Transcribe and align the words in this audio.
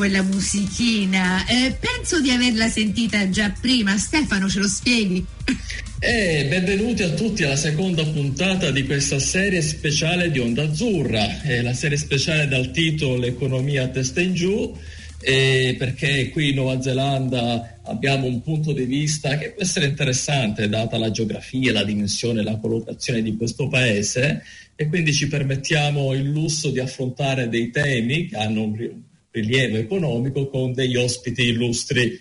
quella 0.00 0.22
musichina? 0.22 1.44
Eh, 1.46 1.76
penso 1.78 2.22
di 2.22 2.30
averla 2.30 2.70
sentita 2.70 3.28
già 3.28 3.52
prima. 3.60 3.98
Stefano, 3.98 4.48
ce 4.48 4.58
lo 4.60 4.66
spieghi? 4.66 5.22
E 5.98 6.46
benvenuti 6.48 7.02
a 7.02 7.10
tutti 7.10 7.44
alla 7.44 7.54
seconda 7.54 8.02
puntata 8.06 8.70
di 8.70 8.86
questa 8.86 9.18
serie 9.18 9.60
speciale 9.60 10.30
di 10.30 10.38
Onda 10.38 10.62
Azzurra, 10.62 11.42
è 11.42 11.60
la 11.60 11.74
serie 11.74 11.98
speciale 11.98 12.48
dal 12.48 12.70
titolo 12.70 13.18
L'economia 13.18 13.82
a 13.82 13.88
testa 13.88 14.22
in 14.22 14.32
giù, 14.32 14.74
perché 15.18 16.30
qui 16.30 16.48
in 16.48 16.54
Nuova 16.54 16.80
Zelanda 16.80 17.80
abbiamo 17.82 18.26
un 18.26 18.40
punto 18.40 18.72
di 18.72 18.84
vista 18.84 19.36
che 19.36 19.50
può 19.50 19.62
essere 19.62 19.84
interessante 19.84 20.70
data 20.70 20.96
la 20.96 21.10
geografia, 21.10 21.74
la 21.74 21.84
dimensione, 21.84 22.42
la 22.42 22.56
collocazione 22.56 23.20
di 23.20 23.36
questo 23.36 23.68
paese 23.68 24.42
e 24.74 24.88
quindi 24.88 25.12
ci 25.12 25.28
permettiamo 25.28 26.14
il 26.14 26.30
lusso 26.30 26.70
di 26.70 26.80
affrontare 26.80 27.50
dei 27.50 27.68
temi 27.70 28.28
che 28.28 28.36
hanno 28.38 28.62
un 28.62 28.72
rilievo 29.30 29.76
economico 29.76 30.48
con 30.48 30.72
degli 30.72 30.96
ospiti 30.96 31.44
illustri. 31.44 32.20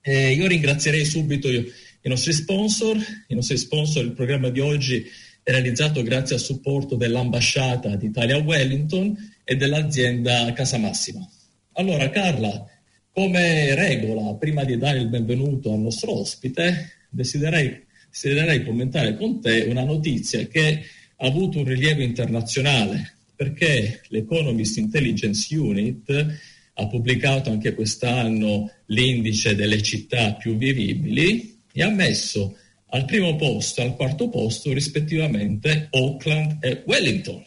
Eh, 0.00 0.32
io 0.32 0.46
ringrazierei 0.46 1.04
subito 1.04 1.48
i 1.48 1.72
nostri 2.02 2.32
sponsor. 2.32 2.96
I 3.28 3.34
nostri 3.34 3.56
sponsor, 3.56 4.04
il 4.04 4.12
programma 4.12 4.48
di 4.50 4.60
oggi 4.60 5.04
è 5.42 5.50
realizzato 5.50 6.02
grazie 6.02 6.36
al 6.36 6.40
supporto 6.40 6.96
dell'ambasciata 6.96 7.94
d'Italia 7.96 8.36
a 8.36 8.40
Wellington 8.40 9.16
e 9.44 9.56
dell'azienda 9.56 10.52
Casa 10.52 10.78
Massima. 10.78 11.28
Allora, 11.74 12.10
Carla, 12.10 12.66
come 13.12 13.74
regola, 13.74 14.34
prima 14.34 14.64
di 14.64 14.76
dare 14.76 14.98
il 14.98 15.08
benvenuto 15.08 15.72
al 15.72 15.80
nostro 15.80 16.18
ospite, 16.18 17.06
desidererei, 17.10 17.84
desidererei 18.10 18.64
commentare 18.64 19.16
con 19.16 19.40
te 19.40 19.66
una 19.68 19.84
notizia 19.84 20.46
che 20.46 20.82
ha 21.16 21.26
avuto 21.26 21.58
un 21.58 21.64
rilievo 21.64 22.02
internazionale 22.02 23.15
perché 23.36 24.00
l'Economist 24.08 24.78
Intelligence 24.78 25.54
Unit 25.56 26.26
ha 26.78 26.86
pubblicato 26.88 27.50
anche 27.50 27.74
quest'anno 27.74 28.70
l'indice 28.86 29.54
delle 29.54 29.82
città 29.82 30.34
più 30.34 30.56
vivibili 30.56 31.58
e 31.72 31.82
ha 31.82 31.90
messo 31.90 32.56
al 32.90 33.04
primo 33.04 33.36
posto 33.36 33.80
e 33.80 33.84
al 33.84 33.96
quarto 33.96 34.28
posto 34.28 34.72
rispettivamente 34.72 35.88
Auckland 35.90 36.58
e 36.60 36.82
Wellington. 36.86 37.42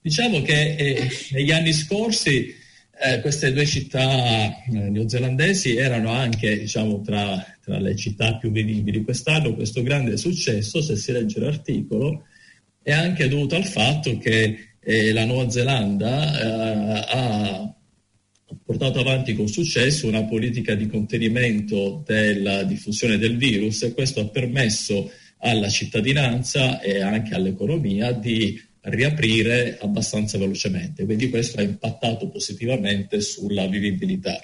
Diciamo 0.00 0.42
che 0.42 0.76
eh, 0.76 1.08
negli 1.32 1.50
anni 1.50 1.72
scorsi 1.72 2.54
eh, 3.00 3.20
queste 3.20 3.52
due 3.52 3.66
città 3.66 4.62
eh, 4.64 4.70
neozelandesi 4.70 5.76
erano 5.76 6.10
anche 6.10 6.58
diciamo, 6.58 7.00
tra, 7.00 7.44
tra, 7.62 7.78
le 7.78 7.94
città 7.96 8.36
più 8.36 8.50
vivibili. 8.50 9.02
Quest'anno 9.02 9.54
questo 9.54 9.82
grande 9.82 10.16
successo, 10.16 10.82
se 10.82 10.96
si 10.96 11.12
legge 11.12 11.40
l'articolo, 11.40 12.24
è 12.82 12.92
anche 12.92 13.28
dovuto 13.28 13.54
al 13.54 13.66
fatto 13.66 14.18
che 14.18 14.67
eh, 14.80 15.12
la 15.12 15.24
Nuova 15.24 15.50
Zelanda 15.50 16.40
eh, 16.40 17.06
ha 17.10 17.74
portato 18.64 19.00
avanti 19.00 19.34
con 19.34 19.48
successo 19.48 20.06
una 20.06 20.24
politica 20.24 20.74
di 20.74 20.86
contenimento 20.86 22.02
della 22.06 22.62
diffusione 22.64 23.18
del 23.18 23.36
virus 23.36 23.82
e 23.82 23.92
questo 23.92 24.20
ha 24.20 24.28
permesso 24.28 25.10
alla 25.38 25.68
cittadinanza 25.68 26.80
e 26.80 27.00
anche 27.00 27.34
all'economia 27.34 28.12
di 28.12 28.60
riaprire 28.80 29.78
abbastanza 29.80 30.38
velocemente. 30.38 31.04
Quindi 31.04 31.28
questo 31.28 31.58
ha 31.58 31.62
impattato 31.62 32.28
positivamente 32.28 33.20
sulla 33.20 33.66
vivibilità. 33.66 34.38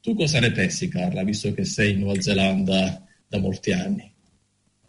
Tu 0.00 0.14
cosa 0.14 0.40
ne 0.40 0.52
pensi, 0.52 0.88
Carla, 0.88 1.22
visto 1.24 1.52
che 1.52 1.64
sei 1.64 1.92
in 1.92 2.00
Nuova 2.00 2.20
Zelanda 2.20 3.04
da 3.28 3.38
molti 3.38 3.72
anni? 3.72 4.10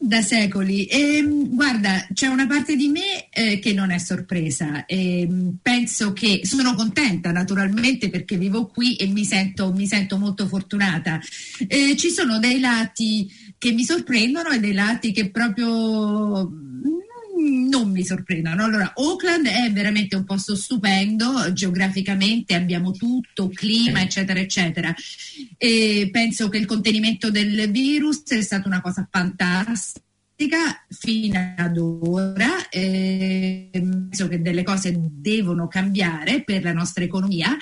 Da 0.03 0.23
secoli. 0.23 0.85
E, 0.85 1.17
ehm, 1.17 1.53
guarda, 1.53 2.07
c'è 2.11 2.25
una 2.25 2.47
parte 2.47 2.75
di 2.75 2.87
me 2.87 3.29
eh, 3.29 3.59
che 3.59 3.71
non 3.71 3.91
è 3.91 3.99
sorpresa. 3.99 4.87
E, 4.87 5.21
ehm, 5.21 5.57
penso 5.61 6.11
che 6.11 6.41
sono 6.43 6.73
contenta 6.73 7.31
naturalmente 7.31 8.09
perché 8.09 8.35
vivo 8.35 8.65
qui 8.65 8.95
e 8.95 9.05
mi 9.05 9.23
sento, 9.23 9.71
mi 9.71 9.85
sento 9.85 10.17
molto 10.17 10.47
fortunata. 10.47 11.19
Eh, 11.67 11.95
ci 11.97 12.09
sono 12.09 12.39
dei 12.39 12.59
lati 12.59 13.31
che 13.59 13.73
mi 13.73 13.83
sorprendono 13.83 14.49
e 14.49 14.59
dei 14.59 14.73
lati 14.73 15.11
che 15.11 15.29
proprio 15.29 16.49
non 17.41 17.91
mi 17.91 18.03
sorprendono. 18.03 18.63
Allora, 18.63 18.93
Auckland 18.95 19.47
è 19.47 19.71
veramente 19.71 20.15
un 20.15 20.23
posto 20.23 20.55
stupendo, 20.55 21.51
geograficamente 21.53 22.53
abbiamo 22.53 22.91
tutto, 22.91 23.49
clima, 23.49 24.01
eccetera, 24.01 24.39
eccetera. 24.39 24.93
E 25.57 26.09
penso 26.11 26.49
che 26.49 26.57
il 26.57 26.65
contenimento 26.65 27.31
del 27.31 27.69
virus 27.71 28.23
è 28.27 28.41
stata 28.41 28.67
una 28.67 28.81
cosa 28.81 29.07
fantastica 29.09 30.85
fino 30.89 31.53
ad 31.57 31.77
ora. 31.77 32.69
Eh, 32.69 33.69
penso 33.71 34.27
che 34.27 34.41
delle 34.41 34.63
cose 34.63 34.95
devono 34.97 35.67
cambiare 35.67 36.43
per 36.43 36.63
la 36.63 36.73
nostra 36.73 37.03
economia 37.03 37.57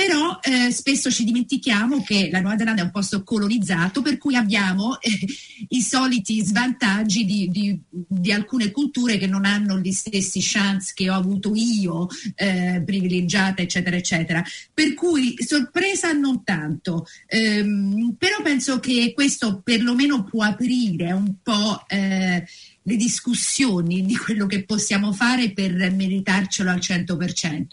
però 0.00 0.38
eh, 0.40 0.70
spesso 0.70 1.10
ci 1.10 1.24
dimentichiamo 1.24 2.02
che 2.02 2.30
la 2.32 2.40
Nuova 2.40 2.56
Zelanda 2.56 2.80
è 2.80 2.84
un 2.86 2.90
posto 2.90 3.22
colonizzato 3.22 4.00
per 4.00 4.16
cui 4.16 4.34
abbiamo 4.34 4.98
eh, 4.98 5.10
i 5.68 5.82
soliti 5.82 6.42
svantaggi 6.42 7.26
di, 7.26 7.48
di, 7.50 7.78
di, 7.90 8.32
alcune 8.32 8.70
culture 8.70 9.18
che 9.18 9.26
non 9.26 9.44
hanno 9.44 9.78
gli 9.78 9.92
stessi 9.92 10.40
chance 10.42 10.92
che 10.94 11.10
ho 11.10 11.14
avuto 11.14 11.52
io, 11.54 12.06
eh, 12.34 12.82
privilegiata, 12.82 13.60
eccetera, 13.60 13.94
eccetera. 13.96 14.42
Per 14.72 14.94
cui 14.94 15.34
sorpresa 15.38 16.12
non 16.12 16.44
tanto, 16.44 17.06
ehm, 17.26 18.14
però 18.16 18.40
penso 18.40 18.80
che 18.80 19.12
questo 19.14 19.60
perlomeno 19.62 20.24
può 20.24 20.44
aprire 20.44 21.12
un 21.12 21.34
po' 21.42 21.84
eh, 21.88 22.46
le 22.82 22.96
discussioni 22.96 24.04
di 24.04 24.16
quello 24.16 24.46
che 24.46 24.64
possiamo 24.64 25.12
fare 25.12 25.52
per 25.52 25.72
meritarcelo 25.92 26.70
al 26.70 26.78
100%. 26.78 27.66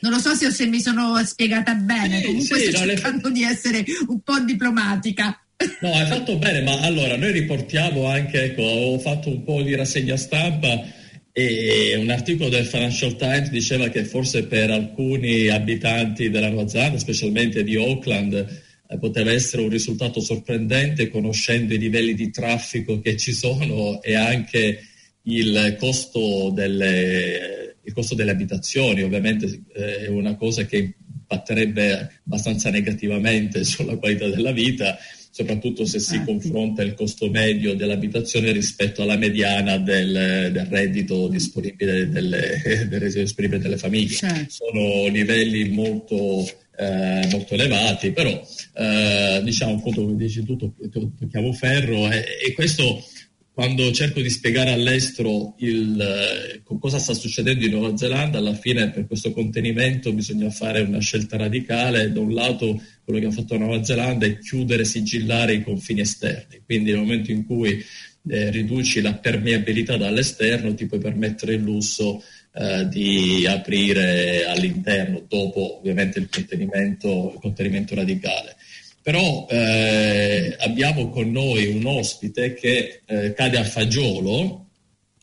Non 0.00 0.12
lo 0.12 0.18
so 0.18 0.34
se, 0.34 0.50
se 0.50 0.66
mi 0.66 0.80
sono 0.80 1.22
spiegata 1.24 1.74
bene, 1.74 2.20
sì, 2.20 2.26
comunque 2.26 2.58
sì, 2.58 2.70
sto 2.70 2.80
no, 2.80 2.86
cercando 2.86 3.28
le... 3.28 3.34
di 3.34 3.42
essere 3.44 3.84
un 4.08 4.20
po' 4.20 4.40
diplomatica. 4.40 5.36
No, 5.80 5.92
hai 5.92 6.06
fatto 6.06 6.36
bene, 6.38 6.62
ma 6.62 6.80
allora 6.80 7.16
noi 7.16 7.30
riportiamo 7.30 8.06
anche, 8.06 8.42
ecco, 8.44 8.62
ho 8.62 8.98
fatto 8.98 9.28
un 9.28 9.44
po' 9.44 9.62
di 9.62 9.76
rassegna 9.76 10.16
stampa 10.16 11.00
e 11.34 11.96
un 11.96 12.10
articolo 12.10 12.50
del 12.50 12.66
Financial 12.66 13.16
Times 13.16 13.48
diceva 13.48 13.88
che 13.88 14.04
forse 14.04 14.44
per 14.44 14.70
alcuni 14.70 15.48
abitanti 15.48 16.28
della 16.28 16.50
Nuova 16.50 16.68
Zelanda, 16.68 16.98
specialmente 16.98 17.62
di 17.64 17.76
Auckland, 17.76 18.62
poteva 18.98 19.32
essere 19.32 19.62
un 19.62 19.68
risultato 19.68 20.20
sorprendente 20.20 21.08
conoscendo 21.08 21.74
i 21.74 21.78
livelli 21.78 22.14
di 22.14 22.30
traffico 22.30 23.00
che 23.00 23.16
ci 23.16 23.32
sono 23.32 24.02
e 24.02 24.14
anche 24.14 24.80
il 25.24 25.76
costo 25.78 26.50
delle, 26.50 27.76
il 27.82 27.92
costo 27.92 28.14
delle 28.14 28.32
abitazioni. 28.32 29.02
Ovviamente 29.02 29.62
eh, 29.74 30.04
è 30.04 30.08
una 30.08 30.36
cosa 30.36 30.64
che 30.64 30.94
impatterebbe 31.32 32.20
abbastanza 32.24 32.70
negativamente 32.70 33.62
sulla 33.64 33.96
qualità 33.96 34.28
della 34.28 34.52
vita, 34.52 34.98
soprattutto 35.32 35.86
se 35.86 35.98
si 35.98 36.16
ah, 36.16 36.24
confronta 36.24 36.82
il 36.82 36.92
costo 36.92 37.30
medio 37.30 37.74
dell'abitazione 37.74 38.52
rispetto 38.52 39.00
alla 39.00 39.16
mediana 39.16 39.78
del, 39.78 40.50
del 40.52 40.66
reddito 40.66 41.26
disponibile 41.28 42.10
delle, 42.10 42.60
del 42.86 43.00
reddito 43.00 43.20
disponibile 43.20 43.58
delle 43.58 43.78
famiglie. 43.78 44.14
Certo. 44.14 44.50
Sono 44.50 45.06
livelli 45.06 45.70
molto 45.70 46.46
eh, 46.76 47.28
molto 47.30 47.54
elevati, 47.54 48.12
però 48.12 48.30
eh, 48.74 49.40
diciamo 49.42 49.76
appunto 49.76 50.02
come 50.02 50.16
dici 50.16 50.42
tu 50.44 50.56
tocchiamo 50.56 51.52
ferro 51.52 52.10
e, 52.10 52.24
e, 52.46 52.52
questo 52.54 53.02
quando 53.54 53.92
cerco 53.92 54.20
di 54.20 54.30
spiegare 54.30 54.72
all'estero 54.72 55.54
il, 55.58 56.00
eh, 56.00 56.62
cosa 56.78 56.98
sta 56.98 57.12
succedendo 57.12 57.66
in 57.66 57.72
Nuova 57.72 57.96
Zelanda, 57.96 58.38
alla 58.38 58.54
fine 58.54 58.90
per 58.90 59.06
questo 59.06 59.32
contenimento 59.32 60.12
bisogna 60.12 60.48
fare 60.50 60.80
una 60.80 61.00
scelta 61.00 61.36
radicale. 61.36 62.10
Da 62.10 62.20
un 62.20 62.32
lato 62.32 62.80
quello 63.04 63.20
che 63.20 63.26
ha 63.26 63.30
fatto 63.30 63.58
Nuova 63.58 63.84
Zelanda 63.84 64.24
è 64.24 64.38
chiudere, 64.38 64.86
sigillare 64.86 65.54
i 65.54 65.62
confini 65.62 66.00
esterni, 66.00 66.62
quindi 66.64 66.92
nel 66.92 67.00
momento 67.00 67.30
in 67.30 67.44
cui 67.44 67.84
eh, 68.28 68.50
riduci 68.50 69.02
la 69.02 69.14
permeabilità 69.14 69.96
dall'esterno 69.96 70.74
ti 70.74 70.86
puoi 70.86 71.00
permettere 71.00 71.54
il 71.54 71.62
lusso 71.62 72.22
eh, 72.54 72.86
di 72.88 73.46
aprire 73.46 74.46
all'interno 74.46 75.24
dopo 75.28 75.78
ovviamente 75.78 76.18
il 76.18 76.28
contenimento, 76.30 77.32
il 77.34 77.40
contenimento 77.40 77.94
radicale. 77.94 78.56
Però 79.02 79.46
eh, 79.50 80.56
abbiamo 80.60 81.08
con 81.08 81.30
noi 81.30 81.66
un 81.66 81.84
ospite 81.86 82.54
che 82.54 83.02
eh, 83.04 83.32
cade 83.32 83.58
a 83.58 83.64
fagiolo 83.64 84.62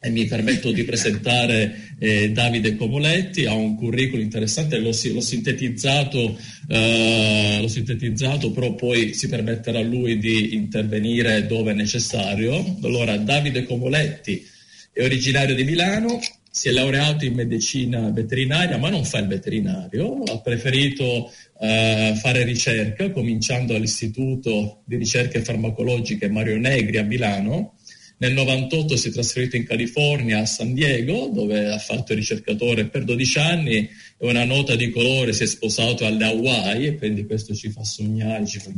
e 0.01 0.09
mi 0.09 0.25
permetto 0.25 0.71
di 0.71 0.83
presentare 0.83 1.95
eh, 1.99 2.31
Davide 2.31 2.77
Comoletti, 2.77 3.45
ha 3.45 3.53
un 3.53 3.75
curriculum 3.75 4.23
interessante, 4.23 4.77
l'ho, 4.77 4.91
l'ho, 4.91 5.21
sintetizzato, 5.21 6.37
eh, 6.69 7.57
l'ho 7.59 7.67
sintetizzato, 7.67 8.51
però 8.51 8.73
poi 8.75 9.13
si 9.13 9.27
permetterà 9.27 9.79
a 9.79 9.83
lui 9.83 10.17
di 10.17 10.53
intervenire 10.55 11.45
dove 11.47 11.73
necessario. 11.73 12.77
Allora, 12.81 13.17
Davide 13.17 13.65
Comoletti 13.65 14.45
è 14.93 15.03
originario 15.03 15.53
di 15.53 15.65
Milano, 15.65 16.19
si 16.51 16.69
è 16.69 16.71
laureato 16.71 17.25
in 17.25 17.33
medicina 17.33 18.09
veterinaria, 18.09 18.77
ma 18.77 18.89
non 18.89 19.05
fa 19.05 19.19
il 19.19 19.27
veterinario, 19.27 20.23
ha 20.23 20.39
preferito 20.39 21.31
eh, 21.59 22.13
fare 22.19 22.43
ricerca, 22.43 23.11
cominciando 23.11 23.75
all'Istituto 23.75 24.81
di 24.85 24.95
Ricerche 24.95 25.43
Farmacologiche 25.43 26.29
Mario 26.29 26.57
Negri 26.57 26.97
a 26.97 27.03
Milano, 27.03 27.75
Nel 28.21 28.33
98 28.33 28.97
si 28.97 29.07
è 29.07 29.11
trasferito 29.11 29.55
in 29.55 29.65
California, 29.65 30.39
a 30.39 30.45
San 30.45 30.73
Diego, 30.73 31.29
dove 31.33 31.71
ha 31.71 31.77
fatto 31.77 32.11
il 32.11 32.17
ricercatore 32.17 32.87
per 32.87 33.05
12 33.05 33.39
anni 33.39 33.75
e 33.77 33.89
una 34.17 34.43
nota 34.43 34.75
di 34.75 34.89
colore 34.89 35.31
si 35.31 35.43
è 35.43 35.45
sposato 35.45 36.05
alle 36.05 36.25
Hawaii 36.25 36.97
quindi 36.97 37.25
questo 37.25 37.55
ci 37.55 37.69
fa 37.69 37.85
sognare, 37.85 38.45
ci 38.45 38.59
fa 38.59 38.71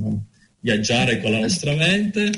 viaggiare 0.61 1.19
con 1.19 1.31
la 1.31 1.39
nostra 1.39 1.75
mente. 1.75 2.31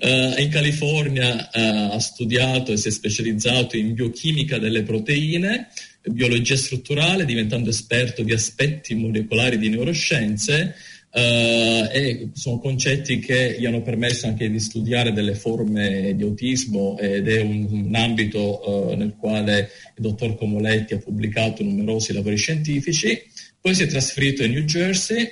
Uh, 0.00 0.40
in 0.40 0.48
California 0.50 1.48
uh, 1.52 1.92
ha 1.92 1.98
studiato 1.98 2.72
e 2.72 2.76
si 2.76 2.88
è 2.88 2.90
specializzato 2.90 3.76
in 3.76 3.94
biochimica 3.94 4.58
delle 4.58 4.82
proteine, 4.82 5.68
biologia 6.02 6.56
strutturale, 6.56 7.24
diventando 7.24 7.70
esperto 7.70 8.22
di 8.22 8.32
aspetti 8.32 8.94
molecolari 8.94 9.58
di 9.58 9.68
neuroscienze. 9.68 10.74
Uh, 11.10 11.88
e 11.90 12.28
sono 12.34 12.58
concetti 12.58 13.18
che 13.18 13.56
gli 13.58 13.64
hanno 13.64 13.80
permesso 13.80 14.26
anche 14.26 14.50
di 14.50 14.60
studiare 14.60 15.12
delle 15.14 15.34
forme 15.34 16.14
di 16.14 16.22
autismo 16.22 16.98
ed 16.98 17.26
è 17.26 17.40
un, 17.40 17.66
un 17.70 17.94
ambito 17.94 18.94
nel 18.94 19.16
quale 19.18 19.70
il 19.96 20.02
dottor 20.02 20.36
Comoletti 20.36 20.92
ha 20.92 20.98
pubblicato 20.98 21.62
numerosi 21.62 22.12
lavori 22.12 22.36
scientifici. 22.36 23.22
Poi 23.58 23.74
si 23.74 23.84
è 23.84 23.86
trasferito 23.86 24.44
in 24.44 24.52
New 24.52 24.64
Jersey 24.64 25.28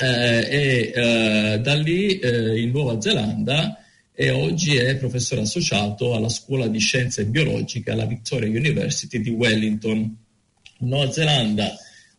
eh, 0.00 0.46
e 0.48 0.92
eh, 0.94 1.58
da 1.60 1.74
lì 1.74 2.18
eh, 2.18 2.60
in 2.60 2.70
Nuova 2.70 3.00
Zelanda 3.00 3.82
e 4.14 4.30
oggi 4.30 4.76
è 4.76 4.96
professore 4.96 5.40
associato 5.40 6.14
alla 6.14 6.28
Scuola 6.28 6.68
di 6.68 6.78
Scienze 6.78 7.24
Biologiche 7.24 7.90
alla 7.90 8.06
Victoria 8.06 8.48
University 8.48 9.20
di 9.20 9.30
Wellington. 9.30 9.98
In 9.98 10.88
Nuova 10.88 11.10
Zelanda 11.10 11.72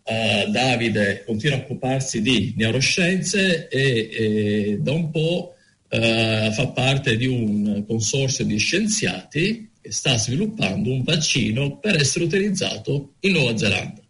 eh, 0.04 0.48
Davide 0.50 1.24
continua 1.26 1.58
a 1.58 1.62
occuparsi 1.62 2.22
di 2.22 2.54
neuroscienze 2.58 3.68
e, 3.70 4.10
e 4.12 4.78
da 4.82 4.92
un 4.92 5.10
po' 5.10 5.54
fa 5.92 6.68
parte 6.68 7.18
di 7.18 7.26
un 7.26 7.84
consorzio 7.88 8.46
di 8.46 8.58
scienziati 8.58 9.72
che 9.82 9.92
sta 9.92 10.18
sviluppando 10.20 10.92
un 10.92 11.02
vaccino 11.02 11.80
per 11.80 11.96
essere 11.96 12.26
utilizzato 12.26 13.14
in 13.22 13.32
Nuova 13.32 13.58
Zelanda. 13.58 14.02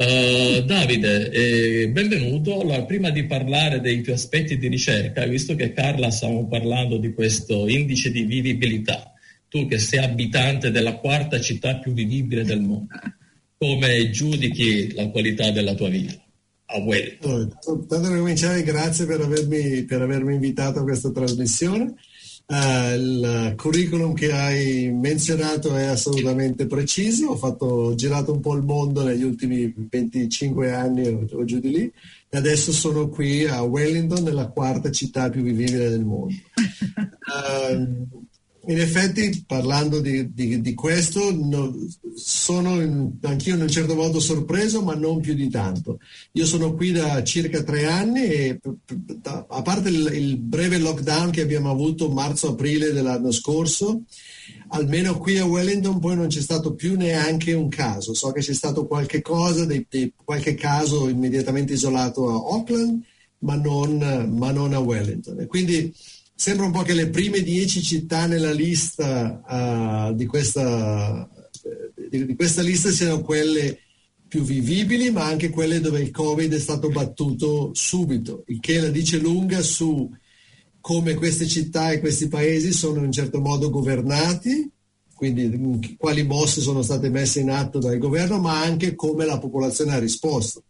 Uh, 0.00 0.62
Davide, 0.62 1.28
eh, 1.32 1.88
benvenuto. 1.88 2.60
Allora, 2.60 2.84
prima 2.84 3.10
di 3.10 3.24
parlare 3.24 3.80
dei 3.80 4.00
tuoi 4.00 4.14
aspetti 4.14 4.56
di 4.56 4.68
ricerca, 4.68 5.26
visto 5.26 5.56
che 5.56 5.72
Carla 5.72 6.08
stiamo 6.12 6.46
parlando 6.46 6.98
di 6.98 7.12
questo 7.12 7.66
indice 7.66 8.12
di 8.12 8.22
vivibilità, 8.22 9.12
tu 9.48 9.66
che 9.66 9.80
sei 9.80 9.98
abitante 9.98 10.70
della 10.70 10.94
quarta 10.98 11.40
città 11.40 11.78
più 11.78 11.94
vivibile 11.94 12.44
del 12.44 12.60
mondo, 12.60 12.94
come 13.58 14.08
giudichi 14.10 14.94
la 14.94 15.08
qualità 15.08 15.50
della 15.50 15.74
tua 15.74 15.88
vita? 15.88 16.14
A 16.66 16.78
Wellington. 16.78 17.58
Tanto 17.60 18.00
per 18.00 18.18
cominciare, 18.18 18.62
grazie 18.62 19.04
per 19.04 19.20
avermi, 19.20 19.82
per 19.82 20.00
avermi 20.00 20.34
invitato 20.34 20.78
a 20.78 20.84
questa 20.84 21.10
trasmissione. 21.10 21.94
Uh, 22.50 22.94
il 22.94 23.52
curriculum 23.56 24.14
che 24.14 24.32
hai 24.32 24.90
menzionato 24.90 25.76
è 25.76 25.84
assolutamente 25.84 26.66
preciso, 26.66 27.26
ho, 27.26 27.36
fatto, 27.36 27.66
ho 27.66 27.94
girato 27.94 28.32
un 28.32 28.40
po' 28.40 28.54
il 28.54 28.62
mondo 28.62 29.02
negli 29.02 29.22
ultimi 29.22 29.70
25 29.76 30.72
anni 30.72 31.06
o, 31.08 31.26
o 31.30 31.44
giù 31.44 31.58
di 31.58 31.70
lì 31.70 31.92
e 32.30 32.36
adesso 32.38 32.72
sono 32.72 33.10
qui 33.10 33.44
a 33.46 33.60
Wellington, 33.62 34.22
nella 34.22 34.48
quarta 34.48 34.90
città 34.90 35.28
più 35.28 35.42
vivibile 35.42 35.90
del 35.90 36.04
mondo. 36.04 36.34
Uh, 37.26 38.18
in 38.68 38.78
effetti, 38.78 39.44
parlando 39.46 39.98
di, 39.98 40.34
di, 40.34 40.60
di 40.60 40.74
questo, 40.74 41.34
no, 41.34 41.74
sono 42.14 42.82
in, 42.82 43.12
anch'io 43.22 43.54
in 43.54 43.62
un 43.62 43.68
certo 43.68 43.94
modo 43.94 44.20
sorpreso, 44.20 44.82
ma 44.82 44.94
non 44.94 45.20
più 45.20 45.32
di 45.32 45.48
tanto. 45.48 46.00
Io 46.32 46.44
sono 46.44 46.74
qui 46.74 46.92
da 46.92 47.24
circa 47.24 47.62
tre 47.62 47.86
anni 47.86 48.24
e 48.24 48.60
a 49.24 49.62
parte 49.62 49.88
il, 49.88 50.10
il 50.12 50.36
breve 50.36 50.76
lockdown 50.76 51.30
che 51.30 51.40
abbiamo 51.40 51.70
avuto 51.70 52.10
marzo-aprile 52.10 52.92
dell'anno 52.92 53.32
scorso, 53.32 54.02
almeno 54.68 55.16
qui 55.16 55.38
a 55.38 55.46
Wellington 55.46 55.98
poi 55.98 56.16
non 56.16 56.26
c'è 56.26 56.42
stato 56.42 56.74
più 56.74 56.94
neanche 56.94 57.54
un 57.54 57.70
caso. 57.70 58.12
So 58.12 58.32
che 58.32 58.40
c'è 58.40 58.52
stato 58.52 58.86
qualche 58.86 59.22
cosa, 59.22 59.64
dei, 59.64 59.86
dei, 59.88 60.12
qualche 60.22 60.54
caso 60.54 61.08
immediatamente 61.08 61.72
isolato 61.72 62.28
a 62.28 62.34
Auckland, 62.34 63.00
ma 63.38 63.54
non, 63.54 64.28
ma 64.36 64.50
non 64.50 64.74
a 64.74 64.78
Wellington. 64.78 65.40
E 65.40 65.46
quindi 65.46 65.90
sembra 66.40 66.66
un 66.66 66.70
po' 66.70 66.82
che 66.82 66.94
le 66.94 67.08
prime 67.08 67.42
dieci 67.42 67.82
città 67.82 68.26
nella 68.26 68.52
lista 68.52 69.42
uh, 70.08 70.14
di, 70.14 70.24
questa, 70.24 71.28
di, 72.08 72.26
di, 72.26 72.36
questa, 72.36 72.62
lista 72.62 72.90
siano 72.90 73.22
quelle 73.22 73.80
più 74.28 74.42
vivibili, 74.42 75.10
ma 75.10 75.24
anche 75.24 75.50
quelle 75.50 75.80
dove 75.80 76.00
il 76.00 76.12
Covid 76.12 76.54
è 76.54 76.58
stato 76.60 76.90
battuto 76.90 77.72
subito, 77.74 78.44
il 78.46 78.60
che 78.60 78.78
la 78.78 78.88
dice 78.88 79.18
lunga 79.18 79.62
su 79.62 80.08
come 80.80 81.14
queste 81.14 81.48
città 81.48 81.90
e 81.90 81.98
questi 81.98 82.28
paesi 82.28 82.70
sono 82.70 83.02
in 83.02 83.10
certo 83.10 83.40
modo 83.40 83.68
governati, 83.68 84.70
quindi 85.12 85.96
quali 85.98 86.22
mosse 86.22 86.60
sono 86.60 86.82
state 86.82 87.10
messe 87.10 87.40
in 87.40 87.50
atto 87.50 87.80
dal 87.80 87.98
governo, 87.98 88.38
ma 88.38 88.62
anche 88.62 88.94
come 88.94 89.24
la 89.24 89.40
popolazione 89.40 89.94
ha 89.94 89.98
risposto 89.98 90.62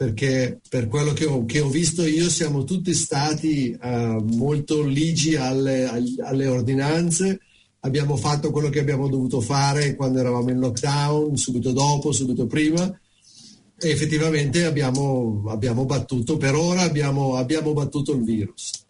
perché 0.00 0.60
per 0.66 0.88
quello 0.88 1.12
che 1.12 1.26
ho, 1.26 1.44
che 1.44 1.60
ho, 1.60 1.68
visto 1.68 2.06
io 2.06 2.30
siamo 2.30 2.64
tutti 2.64 2.94
stati 2.94 3.76
uh, 3.78 4.24
molto 4.34 4.82
ligi 4.82 5.36
alle, 5.36 5.86
alle, 6.22 6.46
ordinanze, 6.46 7.40
abbiamo 7.80 8.16
fatto 8.16 8.50
quello 8.50 8.70
che 8.70 8.78
abbiamo 8.78 9.08
dovuto 9.08 9.42
fare 9.42 9.96
quando 9.96 10.18
eravamo 10.18 10.48
in 10.48 10.58
lockdown, 10.58 11.36
subito 11.36 11.72
dopo, 11.72 12.12
subito 12.12 12.46
prima 12.46 12.90
e 13.78 13.90
effettivamente 13.90 14.64
abbiamo, 14.64 15.44
abbiamo 15.48 15.84
battuto, 15.84 16.38
per 16.38 16.54
ora 16.54 16.80
abbiamo, 16.80 17.34
abbiamo 17.34 17.74
battuto 17.74 18.14
il 18.14 18.24
virus. 18.24 18.86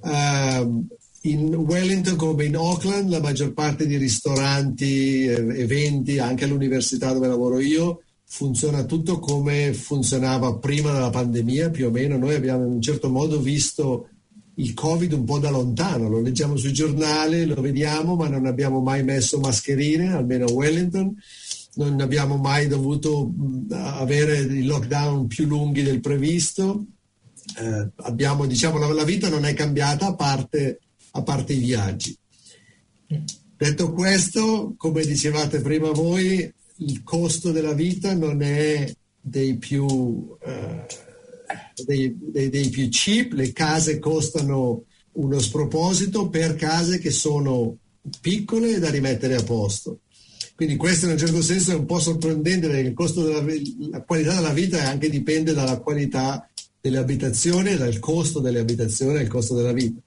Uh, 0.00 0.86
in 1.24 1.54
Wellington 1.54 2.16
come 2.16 2.46
in 2.46 2.56
Auckland 2.56 3.10
la 3.10 3.20
maggior 3.20 3.52
parte 3.52 3.86
di 3.86 3.98
ristoranti, 3.98 5.26
eventi, 5.26 6.18
anche 6.18 6.44
all'università 6.44 7.12
dove 7.12 7.28
lavoro 7.28 7.60
io, 7.60 8.00
funziona 8.28 8.84
tutto 8.84 9.18
come 9.18 9.72
funzionava 9.72 10.56
prima 10.56 10.92
della 10.92 11.10
pandemia, 11.10 11.70
più 11.70 11.86
o 11.86 11.90
meno. 11.90 12.18
Noi 12.18 12.34
abbiamo 12.34 12.64
in 12.66 12.72
un 12.72 12.82
certo 12.82 13.08
modo 13.08 13.40
visto 13.40 14.08
il 14.58 14.74
Covid 14.74 15.12
un 15.12 15.24
po' 15.24 15.38
da 15.38 15.50
lontano, 15.50 16.08
lo 16.08 16.20
leggiamo 16.20 16.56
sui 16.56 16.72
giornali, 16.72 17.44
lo 17.44 17.60
vediamo, 17.60 18.14
ma 18.16 18.28
non 18.28 18.46
abbiamo 18.46 18.80
mai 18.80 19.04
messo 19.04 19.38
mascherine, 19.38 20.12
almeno 20.12 20.46
a 20.46 20.52
Wellington, 20.52 21.14
non 21.74 22.00
abbiamo 22.00 22.36
mai 22.36 22.66
dovuto 22.66 23.32
avere 23.70 24.38
i 24.38 24.64
lockdown 24.64 25.26
più 25.26 25.46
lunghi 25.46 25.82
del 25.82 26.00
previsto. 26.00 26.84
Eh, 27.58 27.88
abbiamo, 27.96 28.46
diciamo, 28.46 28.78
la, 28.78 28.92
la, 28.92 29.04
vita 29.04 29.28
non 29.28 29.44
è 29.44 29.52
cambiata 29.54 30.06
a 30.06 30.14
parte, 30.14 30.80
a 31.12 31.22
parte 31.22 31.52
i 31.52 31.58
viaggi. 31.58 32.16
Detto 33.56 33.92
questo, 33.92 34.74
come 34.76 35.04
dicevate 35.04 35.60
prima 35.60 35.90
voi, 35.90 36.52
il 36.78 37.02
costo 37.02 37.52
della 37.52 37.72
vita 37.72 38.14
non 38.14 38.42
è 38.42 38.92
dei 39.20 39.56
più, 39.56 39.84
uh, 39.84 40.36
dei, 41.84 42.16
dei, 42.18 42.48
dei 42.48 42.68
più 42.68 42.88
cheap, 42.88 43.32
le 43.32 43.52
case 43.52 43.98
costano 43.98 44.84
uno 45.12 45.38
sproposito 45.38 46.28
per 46.28 46.54
case 46.54 46.98
che 46.98 47.10
sono 47.10 47.78
piccole 48.20 48.76
e 48.76 48.78
da 48.78 48.90
rimettere 48.90 49.34
a 49.34 49.42
posto. 49.42 50.00
Quindi 50.54 50.76
questo 50.76 51.06
in 51.06 51.12
un 51.12 51.18
certo 51.18 51.42
senso 51.42 51.72
è 51.72 51.74
un 51.74 51.84
po' 51.84 51.98
sorprendente 51.98 52.68
perché 52.68 52.88
il 52.88 52.94
costo 52.94 53.22
della 53.22 53.44
la 53.90 54.02
qualità 54.02 54.34
della 54.34 54.52
vita 54.52 54.88
anche 54.88 55.10
dipende 55.10 55.52
dalla 55.52 55.78
qualità 55.80 56.48
delle 56.80 56.96
abitazioni, 56.98 57.76
dal 57.76 57.98
costo 57.98 58.40
delle 58.40 58.60
abitazioni 58.60 59.18
e 59.18 59.22
il 59.22 59.28
costo 59.28 59.54
della 59.54 59.72
vita. 59.72 60.00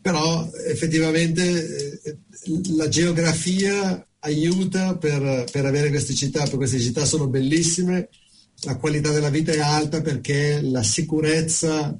Però 0.00 0.48
effettivamente 0.66 2.00
eh, 2.02 2.16
la 2.76 2.88
geografia 2.88 4.07
aiuta 4.20 4.96
per, 4.96 5.44
per, 5.50 5.64
avere 5.64 5.90
queste 5.90 6.14
città, 6.14 6.40
perché 6.40 6.56
queste 6.56 6.80
città 6.80 7.04
sono 7.04 7.28
bellissime, 7.28 8.08
la 8.62 8.76
qualità 8.76 9.10
della 9.12 9.30
vita 9.30 9.52
è 9.52 9.60
alta 9.60 10.00
perché 10.00 10.60
la 10.60 10.82
sicurezza 10.82 11.96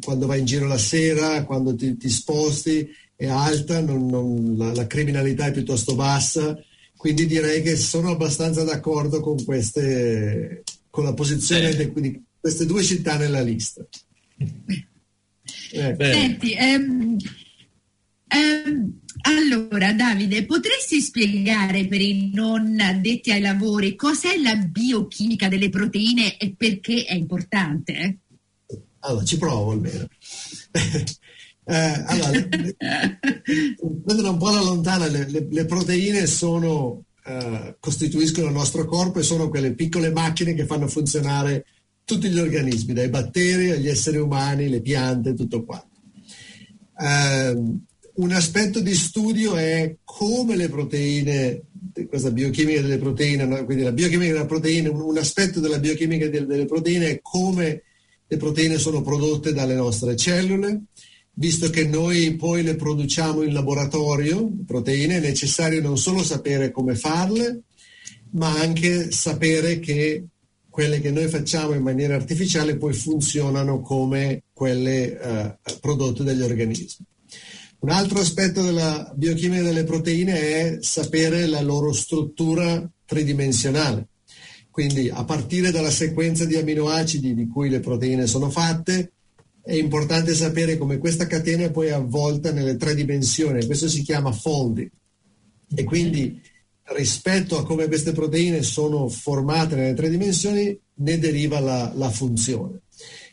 quando 0.00 0.26
vai 0.26 0.40
in 0.40 0.44
giro 0.44 0.66
la 0.66 0.78
sera, 0.78 1.44
quando 1.44 1.74
ti, 1.74 1.96
ti 1.96 2.08
sposti 2.08 2.88
è 3.16 3.26
alta, 3.26 3.80
non, 3.80 4.06
non, 4.06 4.56
la, 4.56 4.72
la, 4.72 4.86
criminalità 4.86 5.46
è 5.46 5.52
piuttosto 5.52 5.94
bassa, 5.94 6.58
quindi 6.96 7.26
direi 7.26 7.60
che 7.60 7.76
sono 7.76 8.10
abbastanza 8.10 8.62
d'accordo 8.62 9.20
con, 9.20 9.42
queste, 9.44 10.62
con 10.88 11.04
la 11.04 11.12
posizione 11.12 11.68
eh. 11.68 11.92
di 11.92 12.22
queste 12.40 12.64
due 12.64 12.82
città 12.82 13.18
nella 13.18 13.42
lista. 13.42 13.84
Eh. 15.72 15.96
Senti, 15.98 16.54
ehm, 16.54 17.16
ehm, 18.28 19.00
allora, 19.22 19.92
Davide, 19.92 20.44
potresti 20.44 21.00
spiegare 21.00 21.86
per 21.86 22.00
i 22.00 22.30
non 22.32 22.78
addetti 22.80 23.30
ai 23.30 23.40
lavori 23.40 23.96
cos'è 23.96 24.36
la 24.38 24.54
biochimica 24.56 25.48
delle 25.48 25.68
proteine 25.68 26.36
e 26.36 26.54
perché 26.56 27.04
è 27.04 27.14
importante? 27.14 28.18
Allora, 29.00 29.24
ci 29.24 29.38
provo 29.38 29.72
almeno. 29.72 30.06
eh, 31.64 32.04
allora, 32.06 32.30
prendere 34.04 34.28
un 34.28 34.38
po' 34.38 34.48
alla 34.48 34.62
lontana, 34.62 35.06
le, 35.06 35.28
le, 35.30 35.46
le 35.50 35.64
proteine 35.64 36.26
sono, 36.26 37.04
eh, 37.24 37.76
costituiscono 37.80 38.48
il 38.48 38.54
nostro 38.54 38.84
corpo 38.86 39.18
e 39.18 39.24
sono 39.24 39.48
quelle 39.48 39.74
piccole 39.74 40.10
macchine 40.10 40.54
che 40.54 40.66
fanno 40.66 40.88
funzionare 40.88 41.64
tutti 42.04 42.28
gli 42.28 42.38
organismi, 42.38 42.92
dai 42.92 43.08
batteri 43.08 43.70
agli 43.70 43.88
esseri 43.88 44.18
umani, 44.18 44.68
le 44.68 44.80
piante, 44.80 45.34
tutto 45.34 45.64
qua. 45.64 45.84
Eh, 46.98 47.88
un 48.20 48.32
aspetto 48.32 48.80
di 48.80 48.94
studio 48.94 49.56
è 49.56 49.96
come 50.04 50.54
le 50.54 50.68
proteine, 50.68 51.62
questa 52.06 52.30
biochimica 52.30 52.82
delle 52.82 52.98
proteine, 52.98 53.64
quindi 53.64 53.82
la 53.82 53.92
biochimica 53.92 54.32
delle 54.32 54.44
proteine, 54.46 54.88
un 54.88 55.16
aspetto 55.16 55.58
della 55.58 55.78
biochimica 55.78 56.28
delle 56.28 56.66
proteine 56.66 57.10
è 57.10 57.18
come 57.22 57.82
le 58.26 58.36
proteine 58.36 58.78
sono 58.78 59.00
prodotte 59.00 59.52
dalle 59.54 59.74
nostre 59.74 60.16
cellule, 60.16 60.82
visto 61.34 61.70
che 61.70 61.86
noi 61.86 62.36
poi 62.36 62.62
le 62.62 62.76
produciamo 62.76 63.42
in 63.42 63.54
laboratorio, 63.54 64.50
proteine, 64.66 65.16
è 65.16 65.20
necessario 65.20 65.80
non 65.80 65.96
solo 65.96 66.22
sapere 66.22 66.70
come 66.70 66.94
farle, 66.94 67.62
ma 68.32 68.52
anche 68.60 69.10
sapere 69.10 69.80
che 69.80 70.26
quelle 70.68 71.00
che 71.00 71.10
noi 71.10 71.26
facciamo 71.28 71.72
in 71.72 71.82
maniera 71.82 72.14
artificiale 72.14 72.76
poi 72.76 72.92
funzionano 72.92 73.80
come 73.80 74.44
quelle 74.52 75.20
eh, 75.20 75.58
prodotte 75.80 76.22
dagli 76.22 76.42
organismi. 76.42 77.08
Un 77.80 77.88
altro 77.88 78.20
aspetto 78.20 78.62
della 78.62 79.10
biochimica 79.14 79.62
delle 79.62 79.84
proteine 79.84 80.38
è 80.38 80.78
sapere 80.80 81.46
la 81.46 81.62
loro 81.62 81.94
struttura 81.94 82.86
tridimensionale. 83.06 84.08
Quindi 84.70 85.08
a 85.08 85.24
partire 85.24 85.70
dalla 85.70 85.90
sequenza 85.90 86.44
di 86.44 86.56
aminoacidi 86.56 87.34
di 87.34 87.48
cui 87.48 87.70
le 87.70 87.80
proteine 87.80 88.26
sono 88.26 88.50
fatte, 88.50 89.12
è 89.62 89.72
importante 89.72 90.34
sapere 90.34 90.76
come 90.76 90.98
questa 90.98 91.26
catena 91.26 91.64
è 91.64 91.70
poi 91.70 91.90
avvolta 91.90 92.52
nelle 92.52 92.76
tre 92.76 92.94
dimensioni. 92.94 93.64
Questo 93.64 93.88
si 93.88 94.02
chiama 94.02 94.30
folding. 94.30 94.90
E 95.74 95.84
quindi 95.84 96.38
rispetto 96.94 97.56
a 97.56 97.64
come 97.64 97.86
queste 97.86 98.12
proteine 98.12 98.62
sono 98.62 99.08
formate 99.08 99.74
nelle 99.74 99.94
tre 99.94 100.10
dimensioni 100.10 100.78
ne 100.96 101.18
deriva 101.18 101.60
la, 101.60 101.90
la 101.94 102.10
funzione. 102.10 102.80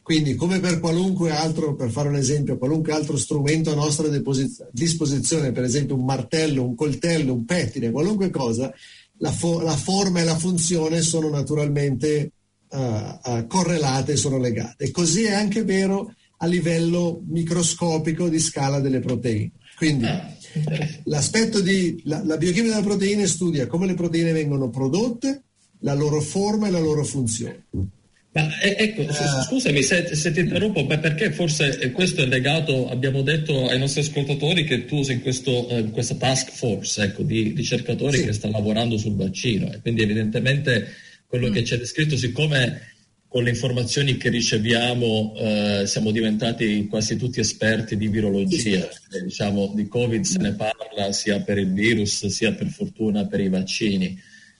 Quindi, 0.07 0.35
come 0.35 0.61
per 0.61 0.79
qualunque 0.79 1.31
altro, 1.31 1.75
per 1.75 1.89
fare 1.89 2.07
un 2.07 2.15
esempio, 2.15 2.57
qualunque 2.57 2.93
altro 2.93 3.17
strumento 3.17 3.73
a 3.73 3.75
nostra 3.75 4.07
disposizione, 4.07 5.51
per 5.51 5.65
esempio 5.65 5.95
un 5.95 6.05
martello, 6.05 6.63
un 6.63 6.75
coltello, 6.75 7.33
un 7.33 7.43
pettine, 7.43 7.91
qualunque 7.91 8.29
cosa, 8.29 8.73
la, 9.17 9.33
fo- 9.33 9.59
la 9.59 9.75
forma 9.75 10.21
e 10.21 10.23
la 10.23 10.37
funzione 10.37 11.01
sono 11.01 11.27
naturalmente 11.27 12.31
uh, 12.69 12.77
uh, 12.77 13.47
correlate 13.47 14.13
e 14.13 14.15
sono 14.15 14.37
legate. 14.37 14.85
E 14.85 14.91
così 14.91 15.23
è 15.23 15.33
anche 15.33 15.65
vero 15.65 16.13
a 16.37 16.45
livello 16.45 17.21
microscopico 17.27 18.29
di 18.29 18.39
scala 18.39 18.79
delle 18.79 19.01
proteine. 19.01 19.51
Quindi 19.75 20.07
l'aspetto 21.03 21.59
di 21.59 21.99
la, 22.05 22.23
la 22.23 22.37
biochimica 22.37 22.75
delle 22.75 22.87
proteine 22.87 23.27
studia 23.27 23.67
come 23.67 23.85
le 23.85 23.93
proteine 23.93 24.31
vengono 24.31 24.69
prodotte, 24.69 25.43
la 25.79 25.93
loro 25.93 26.21
forma 26.21 26.67
e 26.67 26.71
la 26.71 26.79
loro 26.79 27.03
funzione. 27.03 27.65
Ma 28.33 28.59
eh, 28.59 28.75
ecco, 28.77 29.01
uh, 29.01 29.41
scusami 29.43 29.81
se, 29.81 30.15
se, 30.15 30.31
ti 30.31 30.41
interrompo, 30.41 30.85
perché 30.85 31.31
forse 31.31 31.91
questo 31.91 32.21
è 32.21 32.25
legato, 32.25 32.89
abbiamo 32.89 33.21
detto 33.21 33.67
ai 33.67 33.79
nostri 33.79 34.01
ascoltatori 34.01 34.63
che 34.63 34.85
tu 34.85 35.01
sei 35.01 35.15
in, 35.15 35.21
questo, 35.21 35.67
eh, 35.69 35.79
in 35.79 35.91
questa 35.91 36.15
task 36.15 36.51
force 36.51 37.01
ecco, 37.03 37.23
di 37.23 37.53
ricercatori 37.55 38.17
sì. 38.17 38.25
che 38.25 38.33
sta 38.33 38.49
lavorando 38.49 38.97
sul 38.97 39.15
vaccino 39.15 39.71
e 39.71 39.79
quindi 39.81 40.03
evidentemente 40.03 40.93
quello 41.25 41.49
mm. 41.49 41.53
che 41.53 41.61
c'è 41.63 41.77
descritto, 41.77 42.15
siccome 42.15 42.95
con 43.27 43.43
le 43.43 43.49
informazioni 43.49 44.17
che 44.17 44.29
riceviamo 44.29 45.33
eh, 45.35 45.83
siamo 45.85 46.11
diventati 46.11 46.87
quasi 46.87 47.17
tutti 47.17 47.39
esperti 47.39 47.97
di 47.97 48.07
virologia, 48.07 48.89
sì. 48.89 49.23
diciamo 49.23 49.73
di 49.75 49.87
Covid 49.87 50.23
se 50.23 50.39
ne 50.39 50.53
parla 50.53 51.11
sia 51.11 51.41
per 51.41 51.57
il 51.57 51.73
virus 51.73 52.25
sia 52.27 52.53
per 52.53 52.67
fortuna 52.67 53.25
per 53.25 53.41
i 53.41 53.49
vaccini. 53.49 54.17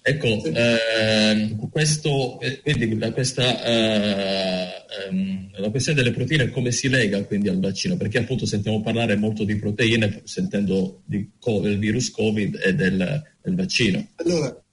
Ecco, 0.09 0.41
ehm, 0.41 1.69
questo, 1.69 2.39
eh, 2.39 2.61
quindi 2.61 2.97
la, 2.97 3.11
questa, 3.11 3.61
eh, 3.61 4.69
ehm, 5.05 5.49
la 5.57 5.69
questione 5.69 6.01
delle 6.01 6.15
proteine 6.15 6.49
come 6.49 6.71
si 6.71 6.87
lega 6.87 7.25
quindi 7.25 7.49
al 7.49 7.59
vaccino? 7.59 7.97
Perché 7.97 8.19
appunto 8.19 8.45
sentiamo 8.45 8.81
parlare 8.81 9.17
molto 9.17 9.43
di 9.43 9.57
proteine 9.57 10.21
sentendo 10.23 11.01
del 11.03 11.77
virus 11.77 12.09
Covid 12.11 12.57
e 12.63 12.73
del, 12.73 13.21
del 13.41 13.55
vaccino. 13.55 14.07
Allora, 14.15 14.63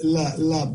la, 0.00 0.34
la, 0.38 0.74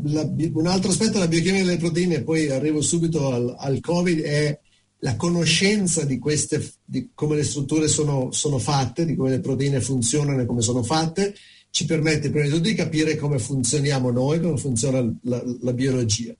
un 0.52 0.66
altro 0.68 0.90
aspetto 0.92 1.14
della 1.14 1.26
biochimica 1.26 1.64
delle 1.64 1.76
proteine, 1.76 2.22
poi 2.22 2.48
arrivo 2.48 2.80
subito 2.82 3.32
al, 3.32 3.56
al 3.58 3.80
Covid, 3.80 4.20
è 4.20 4.56
la 5.00 5.16
conoscenza 5.16 6.04
di 6.04 6.20
queste, 6.20 6.64
di 6.84 7.10
come 7.12 7.34
le 7.34 7.42
strutture 7.42 7.88
sono, 7.88 8.30
sono 8.30 8.58
fatte, 8.58 9.04
di 9.04 9.16
come 9.16 9.30
le 9.30 9.40
proteine 9.40 9.80
funzionano 9.80 10.42
e 10.42 10.46
come 10.46 10.62
sono 10.62 10.84
fatte 10.84 11.34
ci 11.76 11.84
permette 11.84 12.30
prima 12.30 12.46
di 12.46 12.52
tutto 12.52 12.68
di 12.70 12.74
capire 12.74 13.16
come 13.16 13.38
funzioniamo 13.38 14.10
noi, 14.10 14.40
come 14.40 14.56
funziona 14.56 14.98
la, 15.24 15.42
la 15.60 15.74
biologia. 15.74 16.34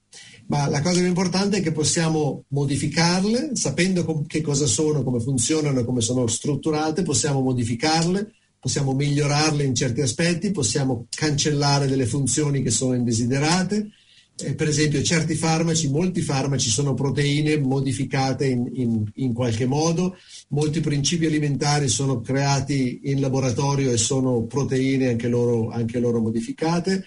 Ma 0.47 0.67
la 0.67 0.81
cosa 0.81 0.97
più 0.97 1.05
importante 1.05 1.57
è 1.57 1.61
che 1.61 1.71
possiamo 1.71 2.45
modificarle, 2.47 3.51
sapendo 3.53 4.03
com- 4.03 4.25
che 4.25 4.41
cosa 4.41 4.65
sono, 4.65 5.03
come 5.03 5.19
funzionano, 5.19 5.85
come 5.85 6.01
sono 6.01 6.25
strutturate, 6.25 7.03
possiamo 7.03 7.41
modificarle, 7.41 8.31
possiamo 8.59 8.93
migliorarle 8.93 9.63
in 9.63 9.75
certi 9.75 10.01
aspetti, 10.01 10.49
possiamo 10.49 11.05
cancellare 11.07 11.85
delle 11.85 12.07
funzioni 12.07 12.63
che 12.63 12.71
sono 12.71 12.95
indesiderate. 12.95 13.91
Eh, 14.39 14.53
per 14.53 14.67
esempio, 14.67 15.01
certi 15.01 15.33
farmaci, 15.33 15.89
molti 15.89 16.21
farmaci 16.21 16.69
sono 16.69 16.93
proteine 16.93 17.57
modificate 17.57 18.45
in, 18.45 18.69
in, 18.71 19.03
in 19.15 19.33
qualche 19.33 19.65
modo, 19.65 20.15
molti 20.49 20.79
principi 20.79 21.25
alimentari 21.25 21.87
sono 21.87 22.21
creati 22.21 23.01
in 23.05 23.19
laboratorio 23.19 23.91
e 23.91 23.97
sono 23.97 24.43
proteine 24.43 25.09
anche 25.09 25.27
loro, 25.27 25.69
anche 25.69 25.99
loro 25.99 26.19
modificate. 26.19 27.03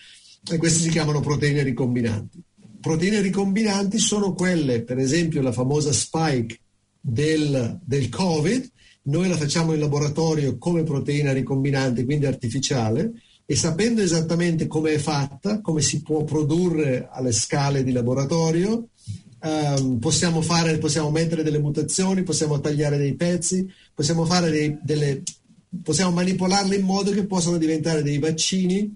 E 0.50 0.56
queste 0.56 0.80
si 0.80 0.88
chiamano 0.88 1.20
proteine 1.20 1.62
ricombinanti. 1.62 2.42
Proteine 2.80 3.20
ricombinanti 3.20 3.98
sono 3.98 4.32
quelle, 4.32 4.82
per 4.82 4.98
esempio 4.98 5.40
la 5.42 5.52
famosa 5.52 5.92
spike 5.92 6.58
del, 7.00 7.78
del 7.84 8.08
Covid, 8.08 8.68
noi 9.02 9.28
la 9.28 9.36
facciamo 9.36 9.72
in 9.72 9.80
laboratorio 9.80 10.58
come 10.58 10.82
proteina 10.82 11.32
ricombinante, 11.32 12.04
quindi 12.04 12.26
artificiale, 12.26 13.12
e 13.50 13.56
sapendo 13.56 14.00
esattamente 14.00 14.68
come 14.68 14.92
è 14.92 14.98
fatta, 14.98 15.60
come 15.60 15.82
si 15.82 16.02
può 16.02 16.22
produrre 16.22 17.08
alle 17.10 17.32
scale 17.32 17.82
di 17.82 17.90
laboratorio, 17.90 18.86
Um, 19.42 19.98
possiamo, 19.98 20.42
fare, 20.42 20.76
possiamo 20.76 21.10
mettere 21.10 21.42
delle 21.42 21.58
mutazioni, 21.58 22.22
possiamo 22.24 22.60
tagliare 22.60 22.98
dei 22.98 23.14
pezzi, 23.14 23.66
possiamo, 23.94 24.26
dei, 24.26 24.76
delle, 24.82 25.22
possiamo 25.82 26.10
manipolarle 26.10 26.76
in 26.76 26.84
modo 26.84 27.10
che 27.10 27.24
possano 27.24 27.56
diventare 27.56 28.02
dei 28.02 28.18
vaccini 28.18 28.94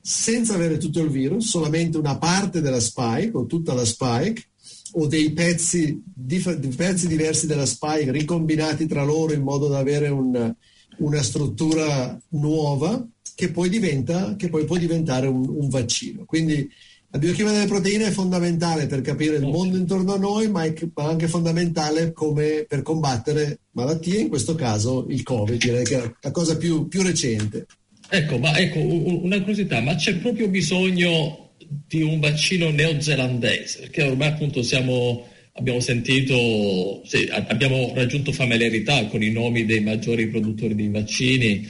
senza 0.00 0.54
avere 0.54 0.78
tutto 0.78 1.00
il 1.00 1.10
virus, 1.10 1.48
solamente 1.48 1.96
una 1.96 2.18
parte 2.18 2.60
della 2.60 2.80
spike 2.80 3.36
o 3.36 3.46
tutta 3.46 3.72
la 3.72 3.84
spike 3.84 4.42
o 4.94 5.06
dei 5.06 5.30
pezzi, 5.32 6.02
dif- 6.04 6.74
pezzi 6.74 7.06
diversi 7.06 7.46
della 7.46 7.66
spike 7.66 8.10
ricombinati 8.10 8.86
tra 8.86 9.04
loro 9.04 9.32
in 9.32 9.42
modo 9.42 9.68
da 9.68 9.78
avere 9.78 10.08
un, 10.08 10.52
una 10.98 11.22
struttura 11.22 12.20
nuova 12.30 13.06
che 13.34 13.50
poi, 13.50 13.68
diventa, 13.68 14.36
che 14.36 14.48
poi 14.48 14.64
può 14.64 14.76
diventare 14.76 15.26
un, 15.26 15.46
un 15.48 15.68
vaccino. 15.68 16.24
Quindi 16.24 16.68
la 17.14 17.20
biochimica 17.20 17.54
delle 17.54 17.66
proteine 17.66 18.06
è 18.06 18.10
fondamentale 18.10 18.86
per 18.86 19.00
capire 19.00 19.36
il 19.36 19.46
mondo 19.46 19.76
intorno 19.76 20.14
a 20.14 20.18
noi, 20.18 20.48
ma 20.48 20.64
è 20.64 20.74
anche 20.94 21.28
fondamentale 21.28 22.12
come 22.12 22.64
per 22.68 22.82
combattere 22.82 23.60
malattie, 23.70 24.18
in 24.18 24.28
questo 24.28 24.56
caso 24.56 25.06
il 25.08 25.22
Covid, 25.22 25.60
direi 25.60 25.84
che 25.84 26.02
è 26.02 26.12
la 26.20 26.30
cosa 26.32 26.56
più, 26.56 26.88
più 26.88 27.02
recente. 27.02 27.66
Ecco, 28.08 28.38
ma 28.38 28.58
ecco, 28.58 28.80
una 28.80 29.38
curiosità, 29.38 29.80
ma 29.80 29.94
c'è 29.94 30.16
proprio 30.16 30.48
bisogno 30.48 31.52
di 31.86 32.02
un 32.02 32.18
vaccino 32.18 32.70
neozelandese? 32.70 33.82
Perché 33.82 34.02
ormai 34.02 34.28
appunto 34.28 34.64
siamo, 34.64 35.24
abbiamo 35.52 35.78
sentito, 35.78 37.00
sì, 37.04 37.28
abbiamo 37.30 37.92
raggiunto 37.94 38.32
familiarità 38.32 39.06
con 39.06 39.22
i 39.22 39.30
nomi 39.30 39.64
dei 39.64 39.80
maggiori 39.80 40.26
produttori 40.26 40.74
di 40.74 40.88
vaccini 40.88 41.64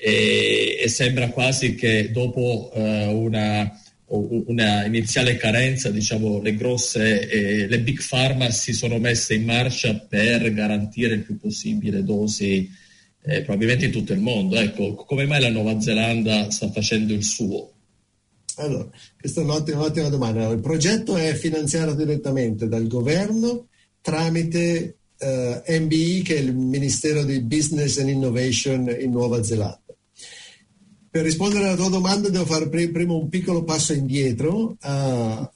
e, 0.00 0.78
e 0.82 0.88
sembra 0.88 1.28
quasi 1.28 1.74
che 1.74 2.10
dopo 2.10 2.70
eh, 2.74 3.06
una 3.06 3.78
una 4.12 4.84
iniziale 4.84 5.36
carenza, 5.36 5.90
diciamo, 5.90 6.40
le 6.40 6.56
grosse, 6.56 7.28
eh, 7.28 7.68
le 7.68 7.80
big 7.80 8.00
pharma 8.06 8.50
si 8.50 8.72
sono 8.72 8.98
messe 8.98 9.34
in 9.34 9.44
marcia 9.44 9.94
per 9.94 10.52
garantire 10.52 11.14
il 11.14 11.22
più 11.22 11.38
possibile 11.38 12.02
dosi, 12.02 12.68
eh, 13.22 13.42
probabilmente 13.42 13.84
in 13.84 13.92
tutto 13.92 14.12
il 14.12 14.20
mondo. 14.20 14.56
Ecco, 14.56 14.94
come 14.94 15.26
mai 15.26 15.40
la 15.40 15.50
Nuova 15.50 15.80
Zelanda 15.80 16.50
sta 16.50 16.70
facendo 16.72 17.12
il 17.12 17.22
suo? 17.22 17.72
Allora, 18.56 18.88
questa 19.18 19.42
è 19.42 19.44
un'ottima, 19.44 19.78
un'ottima 19.78 20.08
domanda. 20.08 20.48
Il 20.48 20.60
progetto 20.60 21.16
è 21.16 21.32
finanziato 21.34 21.94
direttamente 21.94 22.66
dal 22.66 22.88
governo 22.88 23.68
tramite 24.00 24.96
eh, 25.18 25.78
MBI, 25.80 26.22
che 26.22 26.36
è 26.36 26.40
il 26.40 26.54
Ministero 26.54 27.22
di 27.22 27.40
Business 27.42 27.98
and 27.98 28.08
Innovation 28.08 28.94
in 28.98 29.10
Nuova 29.12 29.42
Zelanda. 29.44 29.79
Per 31.12 31.24
rispondere 31.24 31.64
alla 31.64 31.74
tua 31.74 31.88
domanda 31.88 32.28
devo 32.28 32.44
fare 32.44 32.68
prima 32.68 33.14
un 33.14 33.28
piccolo 33.28 33.64
passo 33.64 33.92
indietro. 33.92 34.76
A 34.80 35.50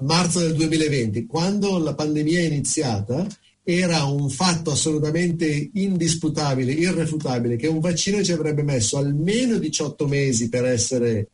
marzo 0.00 0.40
del 0.40 0.54
2020, 0.54 1.24
quando 1.24 1.78
la 1.78 1.94
pandemia 1.94 2.40
è 2.40 2.42
iniziata, 2.42 3.26
era 3.62 4.04
un 4.04 4.28
fatto 4.28 4.70
assolutamente 4.70 5.70
indisputabile, 5.72 6.72
irrefutabile, 6.72 7.56
che 7.56 7.68
un 7.68 7.80
vaccino 7.80 8.22
ci 8.22 8.32
avrebbe 8.32 8.62
messo 8.62 8.98
almeno 8.98 9.56
18 9.56 10.06
mesi 10.08 10.50
per 10.50 10.66
essere 10.66 11.28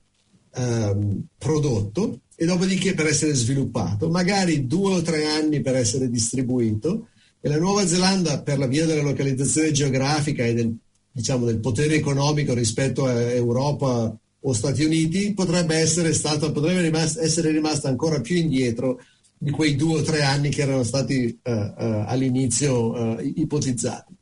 um, 0.54 1.24
prodotto 1.36 2.20
e 2.36 2.46
dopodiché 2.46 2.94
per 2.94 3.06
essere 3.06 3.34
sviluppato, 3.34 4.08
magari 4.08 4.68
due 4.68 4.94
o 4.94 5.02
tre 5.02 5.26
anni 5.26 5.62
per 5.62 5.74
essere 5.74 6.08
distribuito. 6.08 7.08
E 7.40 7.48
la 7.48 7.58
Nuova 7.58 7.84
Zelanda, 7.86 8.40
per 8.40 8.58
la 8.58 8.66
via 8.66 8.86
della 8.86 9.02
localizzazione 9.02 9.72
geografica 9.72 10.44
e 10.44 10.54
del 10.54 10.76
diciamo, 11.12 11.46
del 11.46 11.60
potere 11.60 11.94
economico 11.94 12.54
rispetto 12.54 13.06
a 13.06 13.12
Europa 13.12 14.16
o 14.40 14.52
Stati 14.52 14.84
Uniti, 14.84 15.34
potrebbe 15.34 15.76
essere, 15.76 16.12
stato, 16.12 16.52
potrebbe 16.52 16.82
rimasta, 16.82 17.22
essere 17.22 17.50
rimasta 17.50 17.88
ancora 17.88 18.20
più 18.20 18.36
indietro 18.36 19.00
di 19.36 19.50
quei 19.50 19.76
due 19.76 20.00
o 20.00 20.02
tre 20.02 20.22
anni 20.22 20.48
che 20.48 20.62
erano 20.62 20.82
stati 20.82 21.38
uh, 21.42 21.50
uh, 21.50 22.04
all'inizio 22.06 22.90
uh, 22.92 23.32
ipotizzati. 23.36 24.14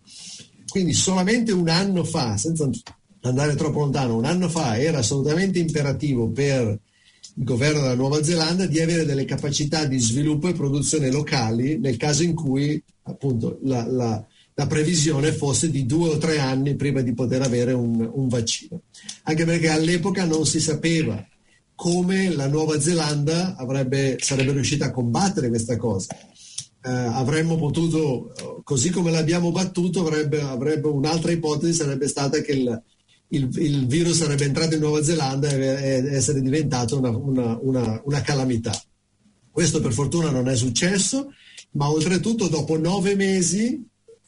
Quindi 0.69 0.93
solamente 0.93 1.53
un 1.53 1.69
anno 1.69 2.05
fa, 2.05 2.37
senza 2.37 2.69
andare 3.23 3.55
troppo 3.55 3.81
lontano, 3.81 4.17
un 4.17 4.25
anno 4.25 4.49
fa 4.49 4.79
era 4.79 4.99
assolutamente 4.99 5.59
imperativo 5.59 6.29
per 6.29 6.81
il 7.39 7.45
governo 7.45 7.81
della 7.81 7.95
Nuova 7.95 8.23
Zelanda 8.23 8.67
di 8.67 8.81
avere 8.81 9.05
delle 9.05 9.25
capacità 9.25 9.85
di 9.85 9.99
sviluppo 9.99 10.49
e 10.49 10.55
produzione 10.55 11.11
locali 11.11 11.79
nel 11.79 11.97
caso 11.97 12.23
in 12.23 12.35
cui 12.35 12.83
appunto 13.03 13.59
la, 13.63 13.87
la, 13.87 14.27
la 14.59 14.67
previsione 14.67 15.33
fosse 15.33 15.71
di 15.71 15.85
due 15.85 16.11
o 16.11 16.19
tre 16.19 16.39
anni 16.39 16.77
prima 16.77 17.03
di 17.03 17.13
poter 17.13 17.43
avere 17.43 17.73
un, 17.75 18.11
un 18.11 18.27
vaccino. 18.29 18.83
Anche 19.25 19.45
perché 19.45 19.69
all'epoca 19.69 20.25
non 20.25 20.47
si 20.47 20.61
sapeva 20.61 21.23
come 21.75 22.31
la 22.31 22.49
Nuova 22.49 22.81
Zelanda 22.81 23.55
avrebbe, 23.57 24.17
sarebbe 24.19 24.53
riuscita 24.53 24.87
a 24.87 24.91
combattere 24.91 25.51
questa 25.51 25.77
cosa. 25.77 26.17
Eh, 26.17 26.91
avremmo 26.91 27.57
potuto, 27.57 28.33
così 28.65 28.89
come 28.89 29.11
l'abbiamo 29.11 29.53
battuto, 29.53 30.01
avrebbe, 30.01 30.41
avrebbe 30.41 30.89
un'altra 30.89 31.33
ipotesi 31.33 31.75
sarebbe 31.75 32.09
stata 32.09 32.41
che 32.41 32.53
il, 32.53 32.83
il, 33.29 33.51
il, 33.59 33.87
virus 33.87 34.17
sarebbe 34.17 34.45
entrato 34.45 34.75
in 34.75 34.81
Nuova 34.81 35.03
Zelanda 35.03 35.51
e, 35.51 36.15
essere 36.15 36.41
diventato 36.41 36.97
una, 36.97 37.11
una, 37.11 37.59
una, 37.61 38.01
una 38.07 38.23
calamità. 38.23 38.73
Questo 39.51 39.83
per 39.83 39.93
fortuna 39.93 40.31
non 40.31 40.49
è 40.49 40.57
successo, 40.57 41.31
ma 41.73 41.91
oltretutto 41.91 42.49
dopo 42.49 42.79
nove 42.79 43.15
mesi 43.17 43.85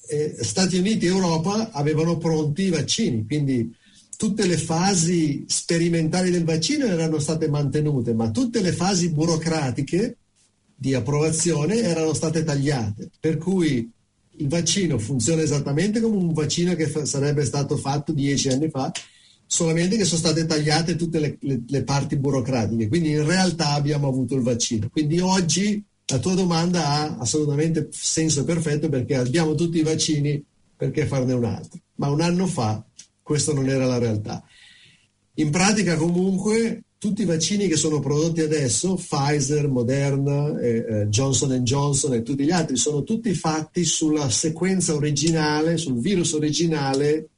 eh, 0.08 0.36
Stati 0.40 0.78
Uniti 0.78 1.06
e 1.06 1.10
Europa 1.10 1.70
avevano 1.72 2.16
pronti 2.16 2.62
i 2.62 2.70
vaccini, 2.70 3.26
quindi 3.26 3.74
tutte 4.16 4.46
le 4.46 4.56
fasi 4.56 5.44
sperimentali 5.46 6.30
del 6.30 6.44
vaccino 6.44 6.86
erano 6.86 7.18
state 7.18 7.48
mantenute, 7.48 8.14
ma 8.14 8.30
tutte 8.30 8.60
le 8.60 8.72
fasi 8.72 9.10
burocratiche 9.10 10.16
di 10.74 10.94
approvazione 10.94 11.76
erano 11.76 12.14
state 12.14 12.42
tagliate, 12.42 13.10
per 13.20 13.38
cui 13.38 13.90
il 14.40 14.48
vaccino 14.48 14.98
funziona 14.98 15.42
esattamente 15.42 16.00
come 16.00 16.16
un 16.16 16.32
vaccino 16.32 16.74
che 16.74 16.88
fa- 16.88 17.04
sarebbe 17.04 17.44
stato 17.44 17.76
fatto 17.76 18.12
dieci 18.12 18.48
anni 18.48 18.68
fa, 18.70 18.90
solamente 19.46 19.96
che 19.96 20.04
sono 20.04 20.20
state 20.20 20.46
tagliate 20.46 20.96
tutte 20.96 21.18
le, 21.18 21.36
le, 21.40 21.62
le, 21.66 21.82
parti 21.82 22.16
burocratiche. 22.16 22.88
Quindi 22.88 23.10
in 23.10 23.26
realtà 23.26 23.70
abbiamo 23.70 24.08
avuto 24.08 24.34
il 24.34 24.42
vaccino. 24.42 24.88
Quindi 24.90 25.18
oggi 25.20 25.82
la 26.10 26.18
tua 26.18 26.34
domanda 26.34 26.86
ha 26.86 27.16
assolutamente 27.18 27.88
senso 27.90 28.44
perfetto 28.44 28.88
perché 28.88 29.16
abbiamo 29.16 29.54
tutti 29.54 29.78
i 29.78 29.82
vaccini, 29.82 30.42
perché 30.76 31.06
farne 31.06 31.34
un 31.34 31.44
altro? 31.44 31.78
Ma 31.96 32.08
un 32.08 32.20
anno 32.20 32.46
fa 32.46 32.82
questo 33.22 33.52
non 33.52 33.68
era 33.68 33.84
la 33.84 33.98
realtà. 33.98 34.42
In 35.34 35.50
pratica 35.50 35.96
comunque 35.96 36.84
tutti 36.96 37.22
i 37.22 37.26
vaccini 37.26 37.68
che 37.68 37.76
sono 37.76 38.00
prodotti 38.00 38.40
adesso, 38.40 38.94
Pfizer, 38.94 39.68
Moderna, 39.68 40.58
eh, 40.58 40.84
eh, 40.88 41.06
Johnson 41.08 41.52
Johnson 41.62 42.14
e 42.14 42.22
tutti 42.22 42.44
gli 42.44 42.50
altri, 42.50 42.76
sono 42.76 43.04
tutti 43.04 43.32
fatti 43.34 43.84
sulla 43.84 44.30
sequenza 44.30 44.94
originale, 44.94 45.76
sul 45.76 46.00
virus 46.00 46.32
originale 46.32 47.28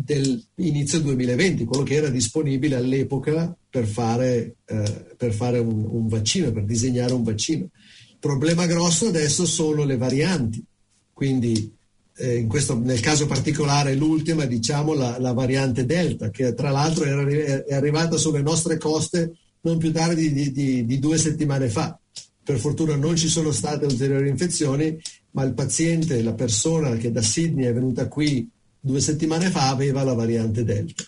dell'inizio 0.00 1.00
2020, 1.00 1.64
quello 1.64 1.82
che 1.82 1.94
era 1.94 2.08
disponibile 2.08 2.76
all'epoca 2.76 3.54
per 3.68 3.84
fare, 3.84 4.56
eh, 4.64 5.14
per 5.16 5.32
fare 5.32 5.58
un, 5.58 5.84
un, 5.90 6.06
vaccino, 6.06 6.52
per 6.52 6.64
disegnare 6.64 7.12
un 7.12 7.24
vaccino. 7.24 7.68
Il 8.10 8.16
problema 8.20 8.66
grosso 8.66 9.08
adesso 9.08 9.44
sono 9.44 9.84
le 9.84 9.96
varianti, 9.96 10.64
quindi 11.12 11.74
eh, 12.16 12.46
questo, 12.46 12.78
nel 12.78 13.00
caso 13.00 13.26
particolare 13.26 13.94
l'ultima, 13.94 14.44
diciamo 14.44 14.94
la, 14.94 15.18
la, 15.18 15.32
variante 15.32 15.84
Delta, 15.84 16.30
che 16.30 16.54
tra 16.54 16.70
l'altro 16.70 17.04
era, 17.04 17.64
è 17.64 17.74
arrivata 17.74 18.16
sulle 18.16 18.42
nostre 18.42 18.78
coste 18.78 19.32
non 19.62 19.78
più 19.78 19.92
tardi 19.92 20.32
di, 20.32 20.52
di, 20.52 20.86
di 20.86 20.98
due 21.00 21.18
settimane 21.18 21.68
fa. 21.68 21.98
Per 22.42 22.58
fortuna 22.58 22.94
non 22.94 23.16
ci 23.16 23.28
sono 23.28 23.50
state 23.50 23.84
ulteriori 23.84 24.28
infezioni, 24.28 24.96
ma 25.32 25.42
il 25.42 25.54
paziente, 25.54 26.22
la 26.22 26.34
persona 26.34 26.96
che 26.96 27.10
da 27.10 27.20
Sydney 27.20 27.66
è 27.66 27.74
venuta 27.74 28.08
qui 28.08 28.48
due 28.80 29.00
settimane 29.00 29.50
fa 29.50 29.68
aveva 29.68 30.02
la 30.02 30.14
variante 30.14 30.64
Delta. 30.64 31.04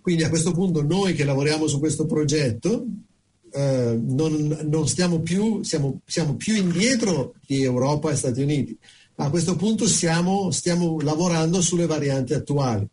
Quindi 0.00 0.22
a 0.22 0.28
questo 0.28 0.52
punto 0.52 0.82
noi 0.82 1.14
che 1.14 1.24
lavoriamo 1.24 1.66
su 1.66 1.78
questo 1.78 2.06
progetto 2.06 2.84
eh, 3.52 3.98
non, 4.02 4.58
non, 4.64 4.86
stiamo 4.86 5.20
più, 5.20 5.62
siamo, 5.62 6.00
siamo 6.04 6.34
più 6.34 6.54
indietro 6.54 7.34
di 7.46 7.62
Europa 7.62 8.10
e 8.10 8.16
Stati 8.16 8.42
Uniti 8.42 8.78
a 9.16 9.30
questo 9.30 9.54
punto 9.56 9.86
stiamo, 9.86 10.50
stiamo 10.50 11.00
lavorando 11.00 11.60
sulle 11.60 11.86
varianti 11.86 12.34
attuali. 12.34 12.86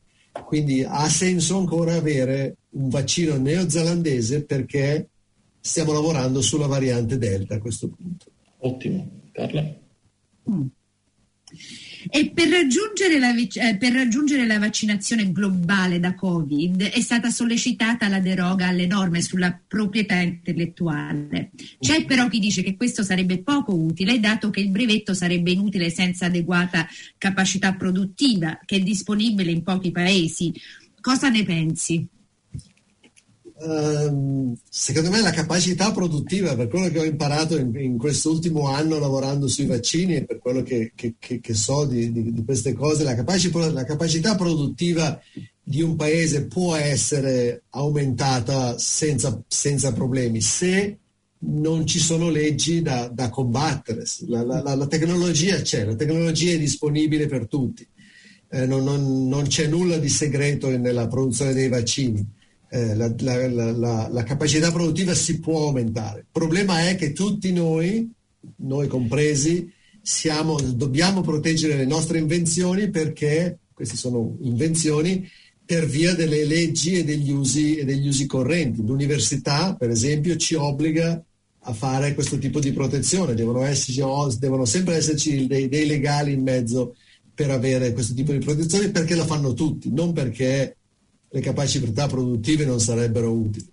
Quindi 0.45 0.83
ha 0.83 1.09
senso 1.09 1.57
ancora 1.57 1.95
avere 1.95 2.57
un 2.71 2.89
vaccino 2.89 3.37
neozelandese 3.37 4.43
perché 4.43 5.09
stiamo 5.59 5.91
lavorando 5.91 6.41
sulla 6.41 6.67
variante 6.67 7.17
Delta 7.17 7.55
a 7.55 7.59
questo 7.59 7.89
punto. 7.89 8.25
Ottimo, 8.59 9.09
Carla. 9.31 9.61
Mm. 10.49 10.65
E 12.09 12.31
per 12.31 12.49
raggiungere, 12.49 13.19
la, 13.19 13.33
eh, 13.35 13.77
per 13.77 13.93
raggiungere, 13.93 14.47
la, 14.47 14.57
vaccinazione 14.57 15.31
globale 15.31 15.99
da 15.99 16.15
Covid 16.15 16.81
è 16.83 17.01
stata 17.01 17.29
sollecitata 17.29 18.07
la 18.07 18.19
deroga 18.19 18.67
alle 18.67 18.87
norme 18.87 19.21
sulla 19.21 19.59
proprietà 19.67 20.15
intellettuale. 20.15 21.51
C'è 21.79 22.05
però 22.05 22.27
chi 22.27 22.39
dice 22.39 22.63
che 22.63 22.75
questo 22.75 23.03
sarebbe 23.03 23.43
poco 23.43 23.75
utile, 23.75 24.19
dato 24.19 24.49
che 24.49 24.61
il 24.61 24.69
brevetto 24.69 25.13
sarebbe 25.13 25.51
inutile 25.51 25.89
senza 25.89 26.25
adeguata 26.25 26.87
capacità 27.17 27.73
produttiva, 27.73 28.59
che 28.65 28.77
è 28.77 28.79
disponibile 28.79 29.51
in 29.51 29.63
pochi 29.63 29.91
paesi. 29.91 30.51
Cosa 30.99 31.29
ne 31.29 31.43
pensi? 31.43 32.07
Ehm, 33.63 34.55
secondo 34.67 35.11
me 35.11 35.21
la 35.21 35.29
capacità 35.29 35.91
produttiva, 35.91 36.55
per 36.55 36.67
quello 36.67 36.89
che 36.89 36.99
ho 36.99 37.03
imparato 37.03 37.57
in, 37.57 37.71
in 37.75 37.97
quest'ultimo 37.97 38.67
anno 38.67 38.97
lavorando 38.97 39.47
sui 39.47 39.67
vaccini 39.67 40.15
e 40.15 40.25
per 40.25 40.39
quello 40.39 40.63
che, 40.63 40.93
che, 40.95 41.15
che, 41.19 41.39
che 41.39 41.53
so 41.53 41.85
di, 41.85 42.11
di, 42.11 42.33
di, 42.33 42.43
queste 42.43 42.73
cose, 42.73 43.03
la, 43.03 43.13
capaci, 43.13 43.51
la, 43.51 43.83
capacità 43.83 44.35
produttiva 44.35 45.19
di 45.61 45.81
un 45.83 45.95
paese 45.95 46.47
può 46.47 46.75
essere 46.75 47.63
aumentata 47.69 48.79
senza, 48.79 49.39
senza 49.47 49.93
problemi 49.93 50.41
se 50.41 50.97
non 51.43 51.85
ci 51.85 51.99
sono 51.99 52.29
leggi 52.29 52.81
da, 52.81 53.09
da 53.09 53.29
combattere. 53.29 54.03
La, 54.27 54.43
la, 54.43 54.75
la, 54.75 54.87
tecnologia 54.87 55.61
c'è, 55.61 55.85
la 55.85 55.95
tecnologia 55.95 56.53
è 56.53 56.59
disponibile 56.59 57.27
per 57.27 57.47
tutti, 57.47 57.87
eh, 58.49 58.65
non, 58.65 58.83
non, 58.83 59.27
non 59.27 59.43
c'è 59.45 59.67
nulla 59.67 59.97
di 59.97 60.09
segreto 60.09 60.75
nella 60.75 61.07
produzione 61.07 61.53
dei 61.53 61.69
vaccini 61.69 62.39
eh, 62.73 62.95
la, 62.95 63.13
la, 63.19 63.71
la, 63.71 64.07
la, 64.09 64.23
capacità 64.23 64.71
produttiva 64.71 65.13
si 65.13 65.41
può 65.41 65.67
aumentare. 65.67 66.19
Il 66.19 66.25
problema 66.31 66.87
è 66.87 66.95
che 66.95 67.11
tutti 67.11 67.51
noi, 67.51 68.09
noi 68.57 68.87
compresi, 68.87 69.69
siamo, 70.01 70.57
dobbiamo 70.57 71.19
proteggere 71.19 71.75
le 71.75 71.85
nostre 71.85 72.17
invenzioni 72.17 72.89
perché, 72.89 73.59
queste 73.73 73.97
sono 73.97 74.37
invenzioni, 74.39 75.29
per 75.65 75.85
via 75.85 76.15
delle 76.15 76.45
leggi 76.45 76.93
e 76.93 77.03
degli 77.03 77.31
usi, 77.31 77.75
e 77.75 77.83
degli 77.83 78.07
usi 78.07 78.25
correnti. 78.25 78.81
L'università, 78.81 79.75
per 79.75 79.89
esempio, 79.89 80.37
ci 80.37 80.55
obbliga 80.55 81.21
a 81.63 81.73
fare 81.73 82.13
questo 82.13 82.37
tipo 82.37 82.61
di 82.61 82.71
protezione, 82.71 83.33
devono, 83.33 83.63
esserci, 83.63 84.01
devono 84.39 84.63
sempre 84.63 84.95
esserci 84.95 85.45
dei, 85.45 85.67
dei 85.67 85.85
legali 85.85 86.31
in 86.31 86.41
mezzo 86.41 86.95
per 87.35 87.51
avere 87.51 87.91
questo 87.91 88.13
tipo 88.13 88.31
di 88.31 88.39
protezione 88.39 88.91
perché 88.91 89.15
lo 89.15 89.25
fanno 89.25 89.53
tutti, 89.53 89.91
non 89.91 90.13
perché 90.13 90.77
le 91.33 91.39
capacità 91.39 92.07
produttive 92.07 92.65
non 92.65 92.79
sarebbero 92.79 93.31
utili. 93.31 93.65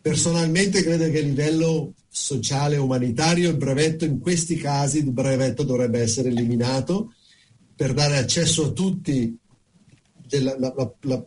Personalmente 0.00 0.82
credo 0.82 1.08
che 1.10 1.18
a 1.18 1.22
livello 1.22 1.94
sociale 2.08 2.74
e 2.74 2.78
umanitario 2.78 3.50
il 3.50 3.56
brevetto 3.56 4.04
in 4.04 4.18
questi 4.18 4.56
casi 4.56 4.98
il 4.98 5.12
brevetto 5.12 5.62
dovrebbe 5.62 6.00
essere 6.00 6.28
eliminato 6.28 7.14
per 7.74 7.92
dare 7.94 8.16
accesso 8.16 8.66
a 8.66 8.70
tutti 8.70 9.36
della, 10.26 10.56
la, 10.58 10.94
la, 11.02 11.24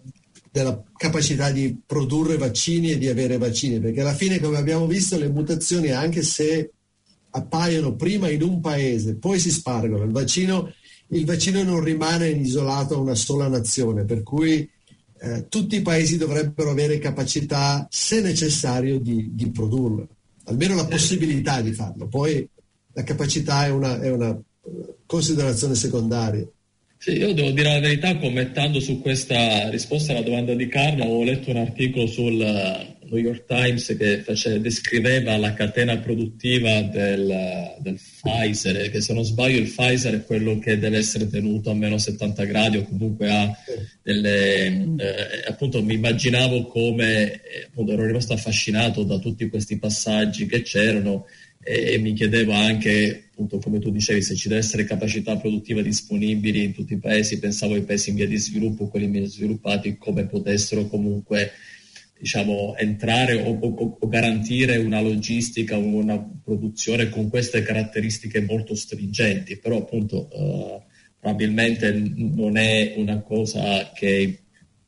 della 0.51 0.83
capacità 0.97 1.51
di 1.51 1.77
produrre 1.85 2.37
vaccini 2.37 2.91
e 2.91 2.97
di 2.97 3.07
avere 3.07 3.37
vaccini, 3.37 3.79
perché 3.79 4.01
alla 4.01 4.13
fine 4.13 4.39
come 4.39 4.57
abbiamo 4.57 4.87
visto 4.87 5.17
le 5.17 5.29
mutazioni 5.29 5.91
anche 5.91 6.23
se 6.23 6.71
appaiono 7.29 7.95
prima 7.95 8.29
in 8.29 8.41
un 8.41 8.61
paese, 8.61 9.15
poi 9.15 9.39
si 9.39 9.51
spargono, 9.51 10.03
il 10.03 10.11
vaccino, 10.11 10.73
il 11.09 11.25
vaccino 11.25 11.61
non 11.63 11.83
rimane 11.83 12.29
isolato 12.29 12.95
a 12.95 12.99
una 12.99 13.15
sola 13.15 13.47
nazione, 13.47 14.05
per 14.05 14.23
cui 14.23 14.69
eh, 15.19 15.47
tutti 15.47 15.77
i 15.77 15.81
paesi 15.81 16.17
dovrebbero 16.17 16.71
avere 16.71 16.99
capacità, 16.99 17.87
se 17.89 18.21
necessario, 18.21 18.99
di, 18.99 19.31
di, 19.33 19.49
produrlo, 19.49 20.07
almeno 20.45 20.75
la 20.75 20.85
possibilità 20.85 21.61
di 21.61 21.73
farlo. 21.73 22.07
Poi 22.07 22.47
la 22.93 23.03
capacità 23.03 23.65
è 23.65 23.69
una, 23.69 23.99
è 23.99 24.11
una 24.11 24.37
considerazione 25.05 25.75
secondaria. 25.75 26.45
Sì, 26.97 27.17
io 27.17 27.33
devo 27.33 27.51
dire 27.51 27.69
la 27.69 27.79
verità, 27.79 28.17
commentando 28.17 28.79
su 28.79 29.01
questa 29.01 29.69
risposta 29.69 30.11
alla 30.13 30.21
domanda 30.21 30.53
di 30.55 30.67
Carla, 30.67 31.05
ho 31.05 31.23
letto 31.23 31.51
un 31.51 31.57
articolo 31.57 32.07
sul 32.07 32.41
eh, 32.41 32.95
New 33.09 33.19
York 33.19 33.45
Times 33.45 33.95
che 33.97 34.21
face, 34.23 34.59
descriveva 34.59 35.37
la 35.37 35.53
catena 35.53 35.97
produttiva 35.97 36.81
del, 36.81 37.75
del, 37.79 37.99
Pfizer, 37.99 38.89
che 38.89 39.01
se 39.01 39.13
non 39.13 39.23
sbaglio 39.23 39.59
il 39.59 39.69
Pfizer 39.69 40.15
è 40.15 40.25
quello 40.25 40.57
che 40.57 40.79
deve 40.79 40.97
essere 40.97 41.29
tenuto 41.29 41.69
a 41.69 41.75
meno 41.75 41.97
70 41.97 42.43
gradi 42.45 42.77
o 42.77 42.83
comunque 42.83 43.29
ha 43.29 43.55
delle... 44.01 44.65
Eh, 44.65 45.43
appunto 45.47 45.83
mi 45.83 45.93
immaginavo 45.95 46.65
come, 46.65 47.33
eh, 47.33 47.65
appunto 47.67 47.91
ero 47.91 48.05
rimasto 48.05 48.33
affascinato 48.33 49.03
da 49.03 49.19
tutti 49.19 49.49
questi 49.49 49.77
passaggi 49.77 50.47
che 50.47 50.61
c'erano 50.61 51.25
e 51.67 51.97
mi 51.97 52.13
chiedevo 52.13 52.51
anche, 52.51 53.29
appunto, 53.31 53.57
come 53.57 53.79
tu 53.79 53.89
dicevi, 53.89 54.21
se 54.21 54.35
ci 54.35 54.47
deve 54.47 54.59
essere 54.59 54.83
capacità 54.83 55.35
produttiva 55.35 55.81
disponibili 55.81 56.63
in 56.63 56.73
tutti 56.73 56.93
i 56.93 56.99
paesi, 56.99 57.39
pensavo 57.39 57.73
ai 57.73 57.81
paesi 57.81 58.11
in 58.11 58.17
via 58.17 58.27
di 58.27 58.37
sviluppo, 58.37 58.87
quelli 58.87 59.07
meno 59.07 59.25
sviluppati, 59.25 59.97
come 59.97 60.27
potessero 60.27 60.85
comunque 60.85 61.53
diciamo, 62.19 62.75
entrare 62.77 63.41
o, 63.41 63.57
o, 63.59 63.97
o, 63.99 64.07
garantire 64.07 64.77
una 64.77 65.01
logistica, 65.01 65.75
una 65.75 66.19
produzione 66.19 67.09
con 67.09 67.29
queste 67.29 67.63
caratteristiche 67.63 68.41
molto 68.41 68.75
stringenti, 68.75 69.57
però 69.57 69.77
appunto 69.77 70.29
eh, 70.31 70.83
probabilmente 71.19 71.91
non 71.91 72.57
è 72.57 72.93
una 72.97 73.21
cosa 73.21 73.91
che 73.91 74.39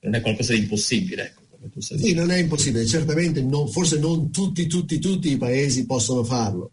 non 0.02 0.14
è 0.14 0.22
qualcosa 0.22 0.54
di 0.54 0.60
impossibile. 0.60 1.24
Ecco 1.24 1.47
come 1.68 1.70
tu 1.70 1.82
stai 1.82 1.98
dicendo. 1.98 2.22
Sì, 2.22 2.28
non 2.28 2.36
è 2.36 2.40
impossibile, 2.40 2.86
certamente 2.86 3.42
non, 3.42 3.68
forse 3.70 4.00
non 4.00 4.32
tutti, 4.32 4.68
tutti, 4.68 5.00
tutti 5.00 5.32
i 5.32 5.38
paesi 5.38 5.86
possono 5.86 6.24
farlo, 6.24 6.72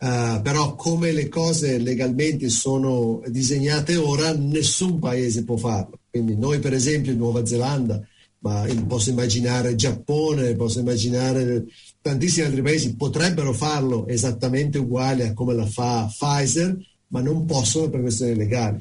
uh, 0.00 0.40
però 0.42 0.74
come 0.74 1.12
le 1.12 1.28
cose 1.28 1.78
legalmente 1.78 2.48
sono 2.48 3.22
disegnate 3.26 3.96
ora, 3.96 4.34
nessun 4.34 4.98
paese 4.98 5.44
può 5.44 5.56
farlo. 5.56 6.00
Quindi 6.10 6.36
noi 6.36 6.58
per 6.58 6.72
esempio 6.72 7.12
in 7.12 7.18
Nuova 7.18 7.44
Zelanda, 7.44 8.00
ma 8.40 8.66
posso 8.86 9.10
immaginare 9.10 9.74
Giappone, 9.74 10.54
posso 10.54 10.80
immaginare 10.80 11.64
tantissimi 12.02 12.44
altri 12.44 12.60
paesi 12.60 12.94
potrebbero 12.94 13.54
farlo 13.54 14.06
esattamente 14.06 14.76
uguale 14.76 15.28
a 15.28 15.32
come 15.32 15.54
la 15.54 15.64
fa 15.64 16.06
Pfizer, 16.06 16.76
ma 17.08 17.22
non 17.22 17.46
possono 17.46 17.88
per 17.88 18.02
questioni 18.02 18.34
legali. 18.34 18.78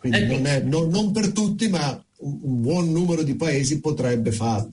Quindi 0.00 0.18
ecco. 0.18 0.32
non, 0.32 0.46
è, 0.46 0.60
non, 0.62 0.88
non 0.88 1.12
per 1.12 1.30
tutti, 1.30 1.68
ma 1.68 2.04
un 2.18 2.60
buon 2.60 2.90
numero 2.90 3.22
di 3.22 3.36
paesi 3.36 3.80
potrebbe 3.80 4.32
farlo. 4.32 4.70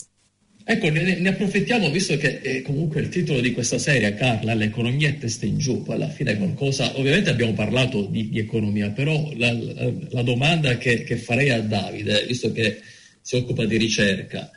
Ecco, 0.64 0.90
ne, 0.90 1.18
ne 1.18 1.30
approfittiamo 1.30 1.90
visto 1.90 2.16
che 2.18 2.40
eh, 2.42 2.62
comunque 2.62 3.02
il 3.02 3.10
titolo 3.10 3.40
di 3.40 3.52
questa 3.52 3.80
serie, 3.80 4.14
Carla, 4.14 4.54
l'economia 4.54 5.10
è 5.10 5.18
testa 5.18 5.46
in 5.46 5.58
giù, 5.58 5.84
alla 5.88 6.10
fine 6.10 6.32
è 6.32 6.38
qualcosa, 6.38 6.98
ovviamente 6.98 7.30
abbiamo 7.30 7.54
parlato 7.54 8.06
di, 8.06 8.30
di 8.30 8.40
economia, 8.40 8.92
però 8.92 9.32
la, 9.36 9.52
la, 9.52 9.92
la 10.10 10.22
domanda 10.22 10.78
che, 10.78 11.04
che, 11.04 11.18
farei 11.18 11.50
a 11.50 11.62
Davide, 11.62 12.26
visto 12.28 12.52
che 12.52 12.80
si 13.22 13.36
occupa 13.36 13.66
di 13.66 13.78
ricerca, 13.78 14.52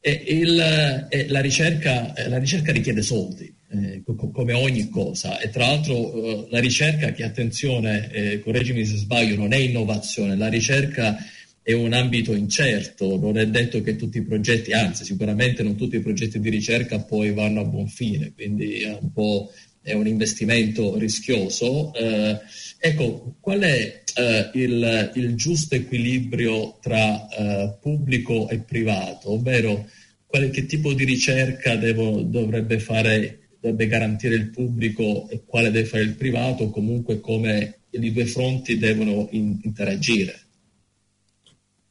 è 0.00 0.22
il, 0.26 1.06
è 1.08 1.26
la, 1.28 1.40
ricerca 1.40 2.12
la, 2.28 2.38
ricerca 2.38 2.70
richiede 2.70 3.02
soldi, 3.02 3.52
eh, 3.70 4.02
come 4.32 4.52
ogni 4.52 4.88
cosa, 4.90 5.40
e 5.40 5.48
tra 5.48 5.66
l'altro 5.66 6.12
eh, 6.12 6.46
la 6.50 6.60
ricerca, 6.60 7.12
che 7.12 7.24
attenzione, 7.24 8.10
eh, 8.12 8.40
correggimi 8.40 8.84
se 8.84 8.96
sbaglio, 8.96 9.36
non 9.36 9.52
è 9.52 9.56
innovazione, 9.58 10.36
la 10.36 10.48
ricerca 10.48 11.16
è 11.68 11.74
un 11.74 11.92
ambito 11.92 12.32
incerto, 12.32 13.18
non 13.20 13.36
è 13.36 13.46
detto 13.46 13.82
che 13.82 13.94
tutti 13.94 14.16
i 14.16 14.24
progetti, 14.24 14.72
anzi 14.72 15.04
sicuramente 15.04 15.62
non 15.62 15.76
tutti 15.76 15.96
i 15.96 16.00
progetti 16.00 16.40
di 16.40 16.48
ricerca 16.48 16.98
poi 17.00 17.30
vanno 17.34 17.60
a 17.60 17.64
buon 17.64 17.88
fine, 17.88 18.32
quindi 18.34 18.80
è 18.80 18.98
un 18.98 19.12
è 19.82 19.92
un 19.92 20.06
investimento 20.06 20.96
rischioso. 20.96 21.92
Eh, 21.92 22.38
ecco, 22.78 23.36
qual 23.38 23.60
è 23.60 24.02
eh, 24.14 24.50
il, 24.54 25.12
il, 25.16 25.34
giusto 25.34 25.74
equilibrio 25.74 26.78
tra 26.80 27.28
eh, 27.28 27.76
pubblico 27.78 28.48
e 28.48 28.60
privato, 28.60 29.32
ovvero 29.32 29.86
quale, 30.24 30.48
che 30.48 30.64
tipo 30.64 30.94
di 30.94 31.04
ricerca 31.04 31.76
devo, 31.76 32.22
dovrebbe 32.22 32.78
fare 32.78 33.40
dovrebbe 33.60 33.88
garantire 33.88 34.36
il 34.36 34.48
pubblico 34.48 35.28
e 35.28 35.42
quale 35.44 35.70
deve 35.70 35.86
fare 35.86 36.04
il 36.04 36.14
privato, 36.14 36.70
comunque 36.70 37.20
come 37.20 37.80
i 37.90 38.10
due 38.10 38.24
fronti 38.24 38.78
devono 38.78 39.28
in, 39.32 39.58
interagire. 39.64 40.47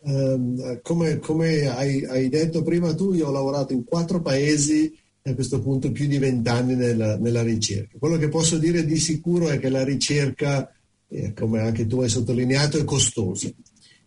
Um, 0.08 0.80
come, 0.84 1.20
come 1.20 1.68
hai, 1.68 2.06
hai, 2.06 2.30
detto 2.30 2.64
prima 2.64 2.96
tu, 2.96 3.12
io 3.12 3.28
ho 3.28 3.32
lavorato 3.32 3.74
in 3.74 3.84
quattro 3.84 4.22
paesi 4.22 4.98
a 5.24 5.34
questo 5.34 5.62
punto 5.62 5.92
più 5.92 6.08
di 6.08 6.18
vent'anni 6.18 6.76
nella, 6.76 7.18
nella, 7.18 7.42
ricerca. 7.42 7.98
Quello 8.00 8.16
che 8.16 8.30
posso 8.30 8.58
dire 8.58 8.86
di 8.86 8.96
sicuro 8.96 9.50
è 9.50 9.60
che 9.60 9.68
la 9.68 9.84
ricerca, 9.84 10.74
eh, 11.10 11.34
come 11.34 11.60
anche 11.60 11.86
tu 11.88 12.00
hai 12.00 12.08
sottolineato, 12.08 12.78
è 12.78 12.86
costosa. 12.86 13.52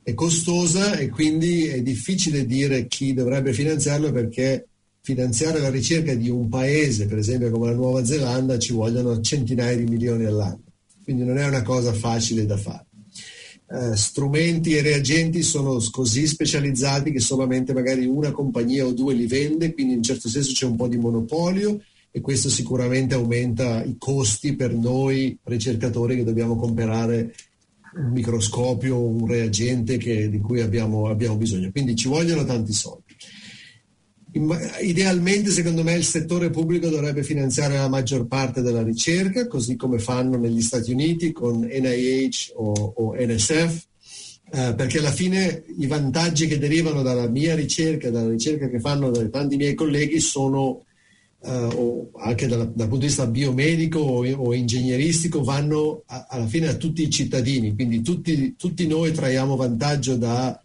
È 0.02 0.14
costosa 0.14 0.96
e 0.96 1.10
quindi 1.10 1.66
è 1.66 1.82
difficile 1.82 2.46
dire 2.46 2.86
chi 2.86 3.12
dovrebbe 3.12 3.52
finanziarlo 3.52 4.10
perché 4.10 4.68
finanziare 5.02 5.60
la 5.60 5.68
ricerca 5.68 6.14
di 6.14 6.30
un 6.30 6.48
paese, 6.48 7.04
per 7.04 7.18
esempio 7.18 7.50
come 7.50 7.66
la 7.66 7.76
Nuova 7.76 8.06
Zelanda, 8.06 8.58
ci 8.58 8.72
vogliono 8.72 9.20
centinaia 9.20 9.76
di 9.76 9.84
milioni 9.84 10.24
all'anno. 10.24 10.62
Quindi 11.04 11.24
non 11.24 11.36
è 11.36 11.46
una 11.46 11.62
cosa 11.62 11.92
facile 11.92 12.46
da 12.46 12.56
fare 12.56 12.86
eh, 13.72 13.96
strumenti 13.96 14.74
e 14.74 14.82
reagenti 14.82 15.42
sono 15.42 15.78
così 15.92 16.26
specializzati 16.26 17.12
che 17.12 17.20
solamente 17.20 17.72
magari 17.72 18.04
una 18.04 18.32
compagnia 18.32 18.84
o 18.84 18.92
due 18.92 19.14
li 19.14 19.26
vende, 19.26 19.72
quindi 19.72 19.94
in 19.94 20.02
certo 20.02 20.28
senso 20.28 20.52
c'è 20.52 20.66
un 20.66 20.74
po' 20.74 20.88
di 20.88 20.96
monopolio 20.96 21.80
e 22.10 22.20
questo 22.20 22.48
sicuramente 22.48 23.14
aumenta 23.14 23.84
i 23.84 23.94
costi 23.96 24.56
per 24.56 24.74
noi 24.74 25.38
ricercatori 25.44 26.16
che 26.16 26.24
dobbiamo 26.24 26.56
comprare 26.56 27.32
un 27.94 28.10
microscopio 28.10 29.00
un 29.00 29.26
reagente 29.26 29.96
che, 29.96 30.28
di 30.28 30.40
cui 30.40 30.60
abbiamo, 30.60 31.08
abbiamo 31.08 31.36
bisogno. 31.36 31.70
Quindi 31.70 31.94
ci 31.94 32.08
vogliono 32.08 32.44
tanti 32.44 32.72
soldi. 32.72 33.09
Idealmente, 34.32 35.50
secondo 35.50 35.82
me, 35.82 35.94
il 35.94 36.04
settore 36.04 36.50
pubblico 36.50 36.88
dovrebbe 36.88 37.24
finanziare 37.24 37.74
la 37.74 37.88
maggior 37.88 38.26
parte 38.26 38.62
della 38.62 38.82
ricerca, 38.82 39.48
così 39.48 39.74
come 39.74 39.98
fanno 39.98 40.38
negli 40.38 40.62
Stati 40.62 40.92
Uniti 40.92 41.32
con 41.32 41.60
NIH 41.60 42.52
o, 42.54 42.72
o 42.72 43.14
NSF, 43.18 43.86
eh, 44.52 44.74
perché 44.74 44.98
alla 44.98 45.10
fine 45.10 45.64
i 45.78 45.86
vantaggi 45.86 46.46
che 46.46 46.58
derivano 46.58 47.02
dalla 47.02 47.28
mia 47.28 47.56
ricerca, 47.56 48.10
dalla 48.10 48.30
ricerca 48.30 48.68
che 48.68 48.78
fanno 48.78 49.10
tanti 49.30 49.56
miei 49.56 49.74
colleghi, 49.74 50.20
sono, 50.20 50.84
eh, 51.42 51.50
o 51.50 52.10
anche 52.18 52.46
dal, 52.46 52.70
dal, 52.72 52.86
punto 52.86 53.00
di 53.00 53.06
vista 53.06 53.26
biomedico 53.26 53.98
o, 53.98 54.24
o 54.24 54.54
ingegneristico, 54.54 55.42
vanno 55.42 56.04
a, 56.06 56.26
alla 56.28 56.46
fine 56.46 56.68
a 56.68 56.74
tutti 56.74 57.02
i 57.02 57.10
cittadini. 57.10 57.74
Quindi 57.74 58.00
tutti, 58.02 58.54
tutti 58.56 58.86
noi 58.86 59.10
traiamo 59.10 59.56
vantaggio 59.56 60.16
da 60.16 60.60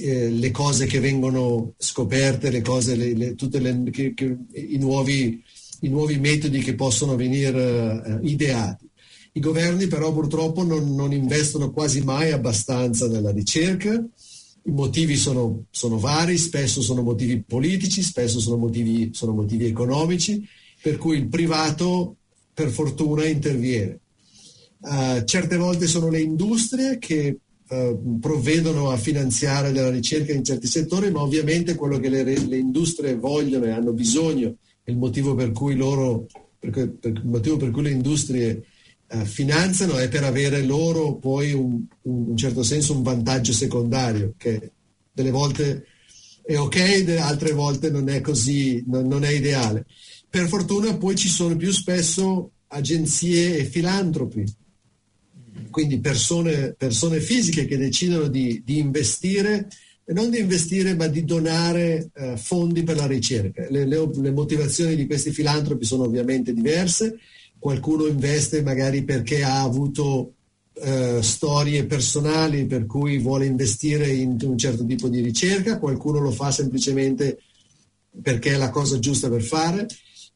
eh, 0.00 0.30
le 0.30 0.50
cose 0.50 0.86
che 0.86 1.00
vengono 1.00 1.74
scoperte, 1.76 2.50
le 2.50 2.62
cose, 2.62 2.94
le, 2.94 3.14
le, 3.14 3.34
tutti 3.34 3.56
i, 3.56 4.78
nuovi, 4.78 5.42
i, 5.80 5.88
nuovi, 5.88 6.18
metodi 6.18 6.60
che 6.60 6.74
possono 6.74 7.16
venire 7.16 8.02
eh, 8.04 8.28
ideati. 8.28 8.88
I 9.32 9.40
governi 9.40 9.86
però 9.86 10.12
purtroppo 10.12 10.62
non, 10.62 10.94
non, 10.94 11.12
investono 11.12 11.70
quasi 11.70 12.02
mai 12.02 12.32
abbastanza 12.32 13.08
nella 13.08 13.30
ricerca, 13.30 13.92
i 13.92 14.70
motivi 14.70 15.16
sono, 15.16 15.64
sono 15.70 15.98
vari, 15.98 16.36
spesso 16.36 16.82
sono 16.82 17.02
motivi 17.02 17.42
politici, 17.42 18.02
spesso 18.02 18.40
sono 18.40 18.56
motivi, 18.56 19.10
sono 19.12 19.32
motivi 19.32 19.66
economici, 19.66 20.46
per 20.82 20.96
cui 20.96 21.16
il 21.16 21.28
privato 21.28 22.16
per 22.52 22.68
fortuna 22.70 23.24
interviene. 23.24 24.00
Uh, 24.80 25.24
certe 25.24 25.56
volte 25.56 25.86
sono 25.86 26.08
le 26.08 26.20
industrie 26.20 26.98
che 26.98 27.38
eh, 27.70 27.98
provvedono 28.20 28.90
a 28.90 28.96
finanziare 28.96 29.72
la 29.72 29.90
ricerca 29.90 30.32
in 30.32 30.42
certi 30.42 30.66
settori, 30.66 31.10
ma 31.10 31.20
ovviamente 31.20 31.74
quello 31.74 31.98
che 31.98 32.08
le, 32.08 32.22
le 32.22 32.56
industrie 32.56 33.14
vogliono 33.14 33.66
e 33.66 33.70
hanno 33.70 33.92
bisogno, 33.92 34.56
il 34.84 34.96
motivo 34.96 35.34
per 35.34 35.52
cui 35.52 35.76
loro, 35.76 36.26
per, 36.58 36.90
per, 36.98 37.22
motivo 37.24 37.58
per 37.58 37.70
cui 37.70 37.82
le 37.82 37.90
industrie 37.90 38.64
uh, 39.10 39.24
finanziano 39.24 39.98
è 39.98 40.08
per 40.08 40.24
avere 40.24 40.62
loro 40.62 41.16
poi 41.16 41.52
un, 41.52 41.84
un, 42.02 42.30
in 42.30 42.36
certo 42.36 42.62
senso 42.62 42.94
un 42.94 43.02
vantaggio 43.02 43.52
secondario, 43.52 44.32
che 44.38 44.72
delle 45.12 45.30
volte 45.30 45.84
è 46.42 46.58
ok, 46.58 47.16
altre 47.20 47.52
volte 47.52 47.90
non 47.90 48.08
è 48.08 48.22
così, 48.22 48.82
non, 48.86 49.06
non 49.06 49.24
è 49.24 49.30
ideale. 49.30 49.84
Per 50.30 50.48
fortuna 50.48 50.96
poi 50.96 51.16
ci 51.16 51.28
sono 51.28 51.54
più 51.56 51.70
spesso 51.70 52.52
agenzie 52.68 53.58
e 53.58 53.64
filantropi 53.64 54.44
quindi 55.70 56.00
persone, 56.00 56.74
persone 56.76 57.20
fisiche 57.20 57.66
che 57.66 57.76
decidono 57.76 58.28
di, 58.28 58.62
di, 58.64 58.78
investire, 58.78 59.68
non 60.06 60.30
di 60.30 60.38
investire 60.38 60.94
ma 60.94 61.06
di 61.06 61.24
donare 61.24 62.10
eh, 62.14 62.36
fondi 62.36 62.82
per 62.82 62.96
la 62.96 63.06
ricerca. 63.06 63.66
Le, 63.70 63.86
le, 63.86 64.10
le, 64.12 64.30
motivazioni 64.30 64.96
di 64.96 65.06
questi 65.06 65.30
filantropi 65.30 65.84
sono 65.84 66.04
ovviamente 66.04 66.52
diverse, 66.52 67.18
qualcuno 67.58 68.06
investe 68.06 68.62
magari 68.62 69.04
perché 69.04 69.42
ha 69.42 69.62
avuto 69.62 70.34
eh, 70.74 71.18
storie 71.22 71.86
personali 71.86 72.66
per 72.66 72.86
cui 72.86 73.18
vuole 73.18 73.46
investire 73.46 74.08
in 74.08 74.36
un 74.40 74.56
certo 74.56 74.84
tipo 74.84 75.08
di 75.08 75.20
ricerca, 75.20 75.78
qualcuno 75.78 76.20
lo 76.20 76.30
fa 76.30 76.50
semplicemente 76.50 77.38
perché 78.22 78.52
è 78.52 78.56
la 78.56 78.70
cosa 78.70 78.98
giusta 78.98 79.28
per 79.28 79.42
fare 79.42 79.86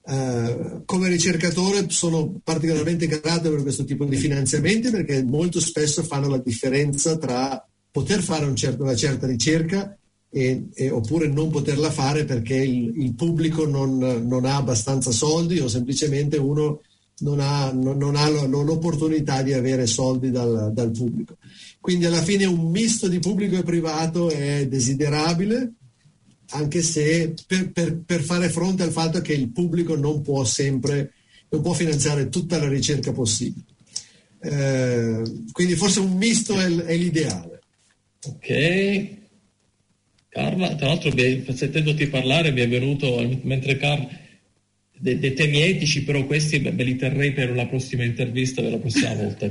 Uh, 0.05 0.83
come 0.85 1.09
ricercatore 1.09 1.89
sono 1.89 2.41
particolarmente 2.43 3.07
grato 3.07 3.51
per 3.51 3.63
questo 3.63 3.85
tipo 3.85 4.05
di 4.05 4.17
finanziamenti 4.17 4.91
perché 4.91 5.23
molto 5.23 5.61
spesso 5.61 6.03
fanno 6.03 6.29
la 6.29 6.39
differenza 6.39 7.17
tra 7.17 7.65
poter 7.89 8.21
fare 8.21 8.47
un 8.47 8.57
certo, 8.57 8.83
una 8.83 8.97
certa 8.97 9.29
ricerca 9.29 9.97
e, 10.29 10.69
e, 10.75 10.91
oppure 10.91 11.29
non 11.29 11.51
poterla 11.51 11.91
fare 11.91 12.25
perché 12.25 12.57
il, 12.57 13.03
il 13.03 13.15
pubblico 13.15 13.67
non, 13.67 13.99
non, 14.27 14.47
ha 14.47 14.57
abbastanza 14.57 15.13
soldi 15.13 15.61
o 15.61 15.69
semplicemente 15.69 16.39
uno 16.39 16.81
non 17.19 17.39
ha, 17.39 17.71
non, 17.71 17.99
non 17.99 18.17
ha 18.17 18.29
l'opportunità 18.29 19.43
di 19.43 19.53
avere 19.53 19.87
soldi 19.87 20.31
dal, 20.31 20.73
dal, 20.73 20.91
pubblico. 20.91 21.37
Quindi 21.81 22.07
alla 22.07 22.23
fine 22.23 22.47
un 22.47 22.71
misto 22.71 23.09
di 23.09 23.19
pubblico 23.19 23.57
e 23.57 23.63
privato 23.63 24.31
è 24.31 24.67
desiderabile, 24.67 25.75
anche 26.53 26.83
se 26.83 27.35
per, 27.47 27.71
per, 27.71 27.99
per 28.05 28.23
fare 28.23 28.49
fronte 28.49 28.83
al 28.83 28.93
fatto 28.93 29.21
che 29.21 29.33
il 29.33 29.51
pubblico 29.51 29.97
non 29.97 30.23
può 30.23 30.45
sempre, 30.45 31.13
non 31.49 31.63
può 31.63 31.73
finanziare 31.73 32.29
tutta 32.29 32.59
la 32.59 32.69
ricerca 32.69 33.13
possibile. 33.13 33.67
Eh, 34.41 35.23
quindi 35.53 35.75
forse 35.77 36.01
un 36.01 36.17
misto 36.17 36.59
è, 36.59 36.67
è 36.67 36.97
l'ideale. 36.97 37.61
Ok. 38.25 39.21
Carla, 40.29 40.75
tra 40.77 40.87
l'altro 40.87 41.13
sentendoti 41.55 42.07
parlare 42.07 42.53
mi 42.53 42.63
è 42.63 42.69
venuto, 42.69 43.39
mentre 43.43 43.77
Carla, 43.77 44.09
dei, 45.03 45.19
dei, 45.19 45.35
temi 45.35 45.61
etici, 45.61 46.05
però 46.05 46.25
questi 46.25 46.61
me 46.61 46.85
li 46.85 46.95
terrei 46.95 47.33
per 47.33 47.53
la 47.57 47.67
prossima 47.67 48.05
intervista, 48.05 48.63
per 48.63 48.71
la 48.71 48.79
prossima 48.79 49.13
volta. 49.19 49.51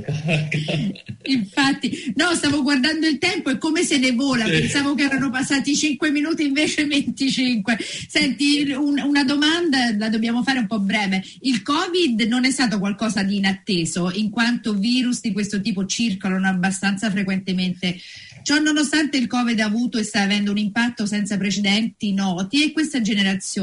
Infatti, 1.24 2.14
no, 2.16 2.32
stavo 2.34 2.62
guardando 2.62 3.06
il 3.06 3.18
tempo 3.18 3.50
e 3.50 3.58
come 3.58 3.82
se 3.82 3.98
ne 3.98 4.12
vola, 4.12 4.46
sì. 4.46 4.50
pensavo 4.52 4.94
che 4.94 5.02
erano 5.02 5.28
passati 5.28 5.76
5 5.76 6.10
minuti 6.10 6.46
invece 6.46 6.86
25. 6.86 7.76
Senti, 8.08 8.72
un, 8.72 8.98
una 8.98 9.24
domanda 9.24 9.94
la 9.98 10.08
dobbiamo 10.08 10.42
fare 10.42 10.58
un 10.58 10.66
po' 10.66 10.80
breve. 10.80 11.22
Il 11.40 11.60
Covid 11.60 12.22
non 12.22 12.46
è 12.46 12.50
stato 12.50 12.78
qualcosa 12.78 13.22
di 13.22 13.36
inatteso, 13.36 14.10
in 14.14 14.30
quanto 14.30 14.72
virus 14.72 15.20
di 15.20 15.32
questo 15.32 15.60
tipo 15.60 15.84
circolano 15.84 16.48
abbastanza 16.48 17.10
frequentemente 17.10 18.00
Ciò 18.42 18.58
nonostante 18.58 19.16
il 19.16 19.28
Covid 19.28 19.58
ha 19.60 19.66
avuto 19.66 19.98
e 19.98 20.02
sta 20.02 20.22
avendo 20.22 20.50
un 20.50 20.58
impatto 20.58 21.06
senza 21.06 21.36
precedenti 21.36 22.12
noti 22.12 22.64
e 22.64 22.72
questa 22.72 22.98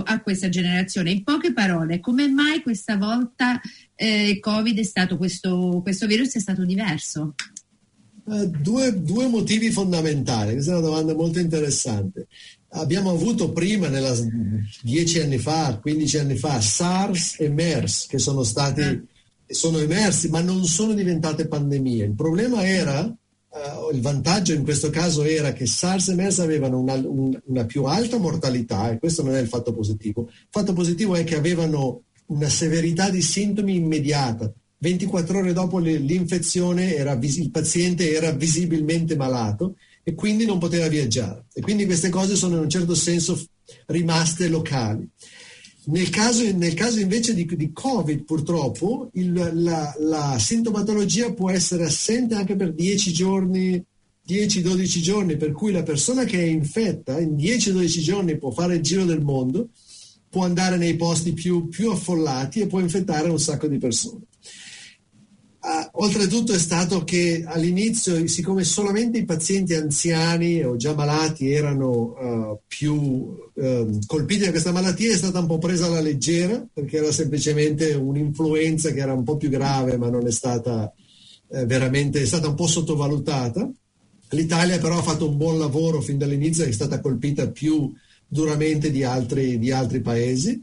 a 0.03 0.21
questa 0.21 0.49
generazione. 0.49 1.11
In 1.11 1.23
poche 1.23 1.51
parole, 1.51 1.99
come 1.99 2.27
mai 2.29 2.61
questa 2.61 2.95
volta 2.95 3.59
eh, 3.95 4.37
Covid 4.39 4.77
è 4.77 4.83
stato 4.83 5.17
questo, 5.17 5.81
questo 5.83 6.07
virus 6.07 6.35
è 6.35 6.39
stato 6.39 6.63
diverso? 6.63 7.35
Uh, 8.23 8.45
due, 8.45 9.01
due, 9.01 9.27
motivi 9.27 9.71
fondamentali, 9.71 10.53
questa 10.53 10.71
è 10.71 10.77
una 10.77 10.87
domanda 10.87 11.13
molto 11.13 11.39
interessante. 11.39 12.27
Abbiamo 12.69 13.09
avuto 13.09 13.51
prima, 13.51 13.87
nella, 13.87 14.15
dieci 14.81 15.19
anni 15.19 15.39
fa, 15.39 15.77
15 15.81 16.17
anni 16.19 16.37
fa, 16.37 16.61
SARS 16.61 17.39
e 17.39 17.49
MERS 17.49 18.05
che 18.05 18.19
sono 18.19 18.43
stati, 18.43 18.81
ah. 18.81 19.01
sono 19.47 19.79
emersi, 19.79 20.29
ma 20.29 20.41
non 20.41 20.63
sono 20.65 20.93
diventate 20.93 21.47
pandemie. 21.47 22.05
Il 22.05 22.15
problema 22.15 22.65
era 22.65 23.11
Uh, 23.51 23.93
il 23.95 24.01
vantaggio 24.01 24.53
in 24.53 24.63
questo 24.63 24.91
caso 24.91 25.23
era 25.23 25.53
che 25.53 25.65
SARS 25.65 26.09
e 26.09 26.13
MERS 26.13 26.39
avevano 26.39 26.79
una, 26.79 26.93
un, 26.93 27.35
una, 27.45 27.65
più 27.65 27.85
alta 27.85 28.19
mortalità 28.19 28.91
e 28.91 28.99
questo 28.99 29.23
non 29.23 29.33
è 29.33 29.39
il 29.39 29.47
fatto 29.47 29.73
positivo. 29.73 30.27
Il 30.29 30.47
fatto 30.51 30.73
positivo 30.73 31.15
è 31.15 31.23
che 31.23 31.35
avevano 31.35 32.03
una 32.27 32.49
severità 32.49 33.09
di 33.09 33.23
sintomi 33.23 33.75
immediata. 33.75 34.51
24 34.77 35.39
ore 35.39 35.53
dopo 35.53 35.79
l'infezione 35.79 36.95
era, 36.95 37.17
il 37.19 37.51
paziente 37.51 38.13
era 38.13 38.31
visibilmente 38.31 39.15
malato 39.15 39.75
e 40.03 40.13
quindi 40.13 40.45
non 40.45 40.59
poteva 40.59 40.87
viaggiare. 40.87 41.45
E 41.51 41.61
quindi 41.61 41.85
queste 41.85 42.09
cose 42.09 42.35
sono 42.35 42.55
in 42.55 42.61
un 42.61 42.69
certo 42.69 42.95
senso 42.95 43.43
rimaste 43.87 44.47
locali. 44.47 45.09
Nel 45.85 46.09
caso, 46.09 46.43
nel 46.55 46.73
caso 46.73 46.99
invece 46.99 47.33
di, 47.33 47.45
di, 47.45 47.71
Covid, 47.71 48.23
purtroppo, 48.23 49.09
il, 49.13 49.31
la, 49.33 49.95
la, 49.99 50.37
sintomatologia 50.37 51.33
può 51.33 51.49
essere 51.49 51.85
assente 51.85 52.35
anche 52.35 52.55
per 52.55 52.73
10 52.73 53.13
giorni, 53.13 53.83
10-12 54.27 54.85
giorni, 54.99 55.37
per 55.37 55.51
cui 55.51 55.71
la 55.71 55.83
persona 55.83 56.25
che 56.25 56.37
è 56.37 56.45
infetta 56.45 57.19
in 57.19 57.35
10-12 57.35 57.99
giorni 58.01 58.37
può 58.37 58.51
fare 58.51 58.75
il 58.75 58.81
giro 58.81 59.05
del 59.05 59.21
mondo, 59.21 59.69
può 60.29 60.43
andare 60.43 60.77
nei 60.77 60.95
posti 60.95 61.33
più, 61.33 61.67
più 61.69 61.89
affollati 61.89 62.59
e 62.59 62.67
può 62.67 62.79
infettare 62.79 63.29
un 63.29 63.39
sacco 63.39 63.67
di 63.67 63.77
persone. 63.77 64.25
Uh, 65.61 66.03
oltretutto 66.03 66.53
è 66.53 66.57
stato 66.57 67.03
che 67.03 67.43
all'inizio, 67.45 68.25
siccome 68.27 68.63
solamente 68.63 69.17
i 69.17 69.25
pazienti 69.25 69.73
anziani 69.73 70.63
o 70.63 70.77
già 70.77 70.93
malati 70.93 71.51
erano 71.51 71.89
uh, 71.91 72.59
più 72.65 72.93
uh, 72.95 73.99
colpiti 74.05 74.45
da 74.45 74.51
questa 74.51 74.71
malattia, 74.71 75.11
è 75.11 75.17
stata 75.17 75.39
un 75.39 75.47
po' 75.47 75.57
presa 75.57 75.87
alla 75.87 75.99
leggera 75.99 76.65
perché 76.73 76.97
era 76.97 77.11
semplicemente 77.11 77.93
un'influenza 77.93 78.91
che 78.91 78.99
era 78.99 79.11
un 79.11 79.25
po' 79.25 79.35
più 79.35 79.49
grave, 79.49 79.97
ma 79.97 80.09
non 80.09 80.25
è 80.25 80.31
stata 80.31 80.93
eh, 81.49 81.65
veramente, 81.65 82.21
è 82.21 82.25
stata 82.25 82.47
un 82.47 82.55
po' 82.55 82.67
sottovalutata. 82.67 83.69
L'Italia 84.29 84.77
però 84.79 84.97
ha 84.97 85.03
fatto 85.03 85.27
un 85.27 85.35
buon 85.35 85.59
lavoro 85.59 85.99
fin 85.99 86.17
dall'inizio, 86.17 86.63
è 86.63 86.71
stata 86.71 87.01
colpita 87.01 87.49
più 87.49 87.91
duramente 88.25 88.91
di 88.91 89.03
altri, 89.03 89.59
di 89.59 89.71
altri 89.71 89.99
paesi 89.99 90.61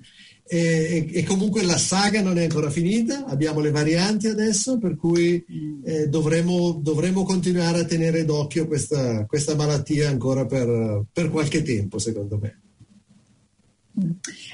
e, 0.49 1.09
e, 1.13 1.25
comunque 1.25 1.65
la 1.65 1.77
saga 1.77 2.23
non 2.23 2.39
è 2.39 2.45
ancora 2.45 2.71
finita, 2.71 3.25
abbiamo 3.27 3.59
le 3.59 3.73
varianti 3.73 4.29
adesso, 4.29 4.79
per 4.79 4.97
cui 4.97 5.45
eh, 5.85 6.07
dovremo, 6.09 6.79
dovremo, 6.81 7.25
continuare 7.25 7.81
a 7.81 7.85
tenere 7.85 8.25
d'occhio 8.25 8.69
questa, 8.69 9.27
questa 9.27 9.57
malattia 9.57 10.09
ancora 10.09 10.47
per, 10.47 11.05
per, 11.13 11.31
qualche 11.31 11.63
tempo, 11.63 11.99
secondo 11.99 12.39
me. 12.39 12.61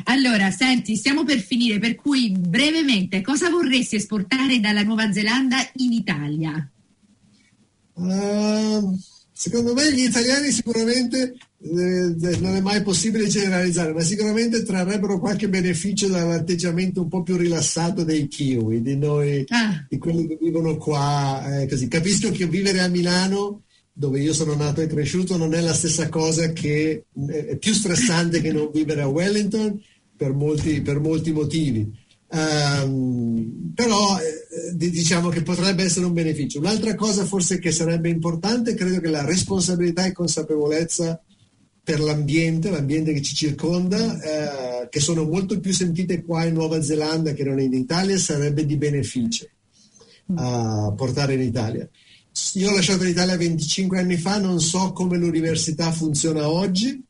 Allora, 0.04 0.50
senti, 0.50 0.96
stiamo 0.96 1.24
per 1.24 1.40
finire, 1.40 1.78
per 1.78 1.94
cui 1.96 2.30
brevemente, 2.30 3.20
cosa 3.20 3.50
vorresti 3.50 3.96
esportare 3.96 4.60
dalla 4.60 4.82
Nuova 4.82 5.12
Zelanda 5.12 5.58
in 5.74 5.92
Italia? 5.92 6.70
Uh, 7.94 8.98
secondo 9.30 9.74
me 9.74 9.92
gli 9.92 10.04
italiani 10.04 10.50
sicuramente 10.50 11.36
non 11.64 12.56
è 12.56 12.60
mai 12.60 12.82
possibile 12.82 13.28
generalizzare, 13.28 13.92
ma 13.92 14.00
sicuramente 14.00 14.64
trarrebbero 14.64 15.20
qualche 15.20 15.48
beneficio 15.48 16.08
dall'atteggiamento 16.08 17.02
un 17.02 17.08
po' 17.08 17.22
più 17.22 17.36
rilassato 17.36 18.02
dei 18.02 18.26
kiwi, 18.26 18.82
di 18.82 18.96
noi, 18.96 19.44
ah. 19.48 19.86
di 19.88 19.98
quelli 19.98 20.26
che 20.26 20.38
vivono 20.40 20.76
qua. 20.76 21.60
Eh, 21.60 21.68
così. 21.68 21.86
Capisco 21.86 22.30
che 22.30 22.46
vivere 22.46 22.80
a 22.80 22.88
Milano, 22.88 23.62
dove 23.92 24.20
io 24.20 24.32
sono 24.32 24.54
nato 24.54 24.80
e 24.80 24.88
cresciuto, 24.88 25.36
non 25.36 25.54
è 25.54 25.60
la 25.60 25.74
stessa 25.74 26.08
cosa 26.08 26.52
che 26.52 27.04
è 27.28 27.56
più 27.56 27.72
stressante 27.72 28.40
che 28.40 28.52
non 28.52 28.70
vivere 28.72 29.02
a 29.02 29.08
Wellington 29.08 29.80
per 30.16 30.32
molti, 30.32 30.80
per 30.80 30.98
molti 30.98 31.30
motivi. 31.30 32.00
Um, 32.34 33.72
però 33.74 34.18
eh, 34.18 34.74
diciamo 34.74 35.28
che 35.28 35.42
potrebbe 35.42 35.84
essere 35.84 36.06
un 36.06 36.14
beneficio. 36.14 36.58
Un'altra 36.58 36.94
cosa 36.94 37.24
forse 37.24 37.58
che 37.58 37.70
sarebbe 37.70 38.08
importante, 38.08 38.74
credo 38.74 39.00
che 39.00 39.10
la 39.10 39.24
responsabilità 39.24 40.06
e 40.06 40.12
consapevolezza 40.12 41.22
per 41.84 42.00
l'ambiente, 42.00 42.70
l'ambiente 42.70 43.12
che 43.12 43.22
ci 43.22 43.34
circonda, 43.34 44.20
eh, 44.20 44.88
che 44.88 45.00
sono 45.00 45.24
molto 45.24 45.58
più 45.58 45.72
sentite 45.72 46.22
qua 46.22 46.44
in 46.44 46.54
Nuova 46.54 46.80
Zelanda 46.80 47.32
che 47.32 47.44
non 47.44 47.58
in 47.58 47.72
Italia, 47.72 48.16
sarebbe 48.18 48.64
di 48.64 48.76
beneficio 48.76 49.46
uh, 50.26 50.94
portare 50.94 51.34
in 51.34 51.40
Italia. 51.40 51.88
Io 52.54 52.70
ho 52.70 52.74
lasciato 52.74 53.02
l'Italia 53.02 53.36
25 53.36 53.98
anni 53.98 54.16
fa, 54.16 54.38
non 54.38 54.60
so 54.60 54.92
come 54.92 55.18
l'università 55.18 55.90
funziona 55.90 56.48
oggi, 56.48 57.02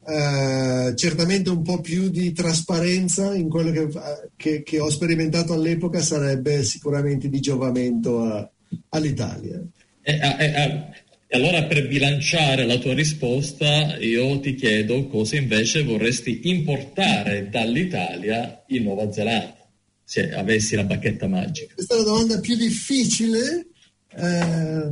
uh, 0.00 0.94
certamente 0.94 1.50
un 1.50 1.62
po' 1.62 1.80
più 1.80 2.08
di 2.08 2.32
trasparenza 2.32 3.34
in 3.34 3.50
quello 3.50 3.70
che, 3.70 3.88
che, 4.36 4.62
che 4.62 4.80
ho 4.80 4.88
sperimentato 4.88 5.52
all'epoca 5.52 6.00
sarebbe 6.00 6.64
sicuramente 6.64 7.28
di 7.28 7.40
giovamento 7.40 8.22
a, 8.22 8.50
all'Italia. 8.88 9.62
Eh, 10.00 10.14
eh, 10.14 10.44
eh 10.44 11.06
e 11.30 11.36
allora 11.36 11.64
per 11.64 11.86
bilanciare 11.86 12.64
la 12.64 12.78
tua 12.78 12.94
risposta 12.94 13.98
io 13.98 14.40
ti 14.40 14.54
chiedo 14.54 15.06
cosa 15.08 15.36
invece 15.36 15.82
vorresti 15.82 16.48
importare 16.48 17.50
dall'Italia 17.50 18.64
in 18.68 18.84
Nuova 18.84 19.12
Zelanda, 19.12 19.68
se 20.02 20.32
avessi 20.32 20.74
la 20.74 20.84
bacchetta 20.84 21.26
magica. 21.26 21.74
Questa 21.74 21.94
è 21.94 21.98
la 21.98 22.04
domanda 22.04 22.40
più 22.40 22.56
difficile. 22.56 23.66
Eh, 24.10 24.88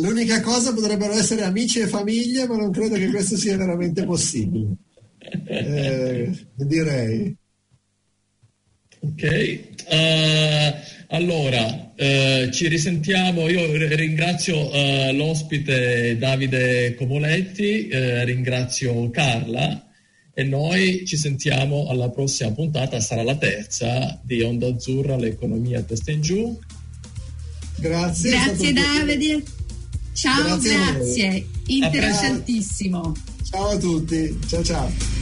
l'unica 0.00 0.40
cosa 0.40 0.72
potrebbero 0.72 1.12
essere 1.12 1.42
amici 1.42 1.80
e 1.80 1.86
famiglia, 1.86 2.48
ma 2.48 2.56
non 2.56 2.70
credo 2.70 2.94
che 2.94 3.10
questo 3.10 3.36
sia 3.36 3.54
veramente 3.54 4.04
possibile. 4.04 4.70
Eh, 5.46 6.30
direi. 6.56 7.36
Ok. 9.00 9.60
Uh, 9.90 11.01
allora, 11.12 11.92
eh, 11.94 12.48
ci 12.52 12.68
risentiamo, 12.68 13.46
io 13.48 13.70
ringrazio 13.94 14.72
eh, 14.72 15.12
l'ospite 15.12 16.16
Davide 16.16 16.94
Comoletti, 16.94 17.88
eh, 17.88 18.24
ringrazio 18.24 19.10
Carla 19.10 19.88
e 20.32 20.42
noi 20.42 21.04
ci 21.04 21.18
sentiamo 21.18 21.88
alla 21.88 22.08
prossima 22.08 22.50
puntata, 22.52 22.98
sarà 23.00 23.22
la 23.22 23.36
terza 23.36 24.18
di 24.22 24.40
Onda 24.40 24.68
Azzurra, 24.68 25.16
l'economia 25.16 25.82
testa 25.82 26.12
in 26.12 26.22
giù. 26.22 26.58
Grazie. 27.76 28.30
Grazie 28.30 28.72
Davide. 28.72 29.42
Ciao, 30.14 30.42
grazie. 30.42 30.92
grazie. 30.94 31.46
Interessantissimo. 31.66 33.14
Ciao 33.50 33.68
a 33.68 33.76
tutti. 33.76 34.38
Ciao 34.48 34.64
ciao. 34.64 35.21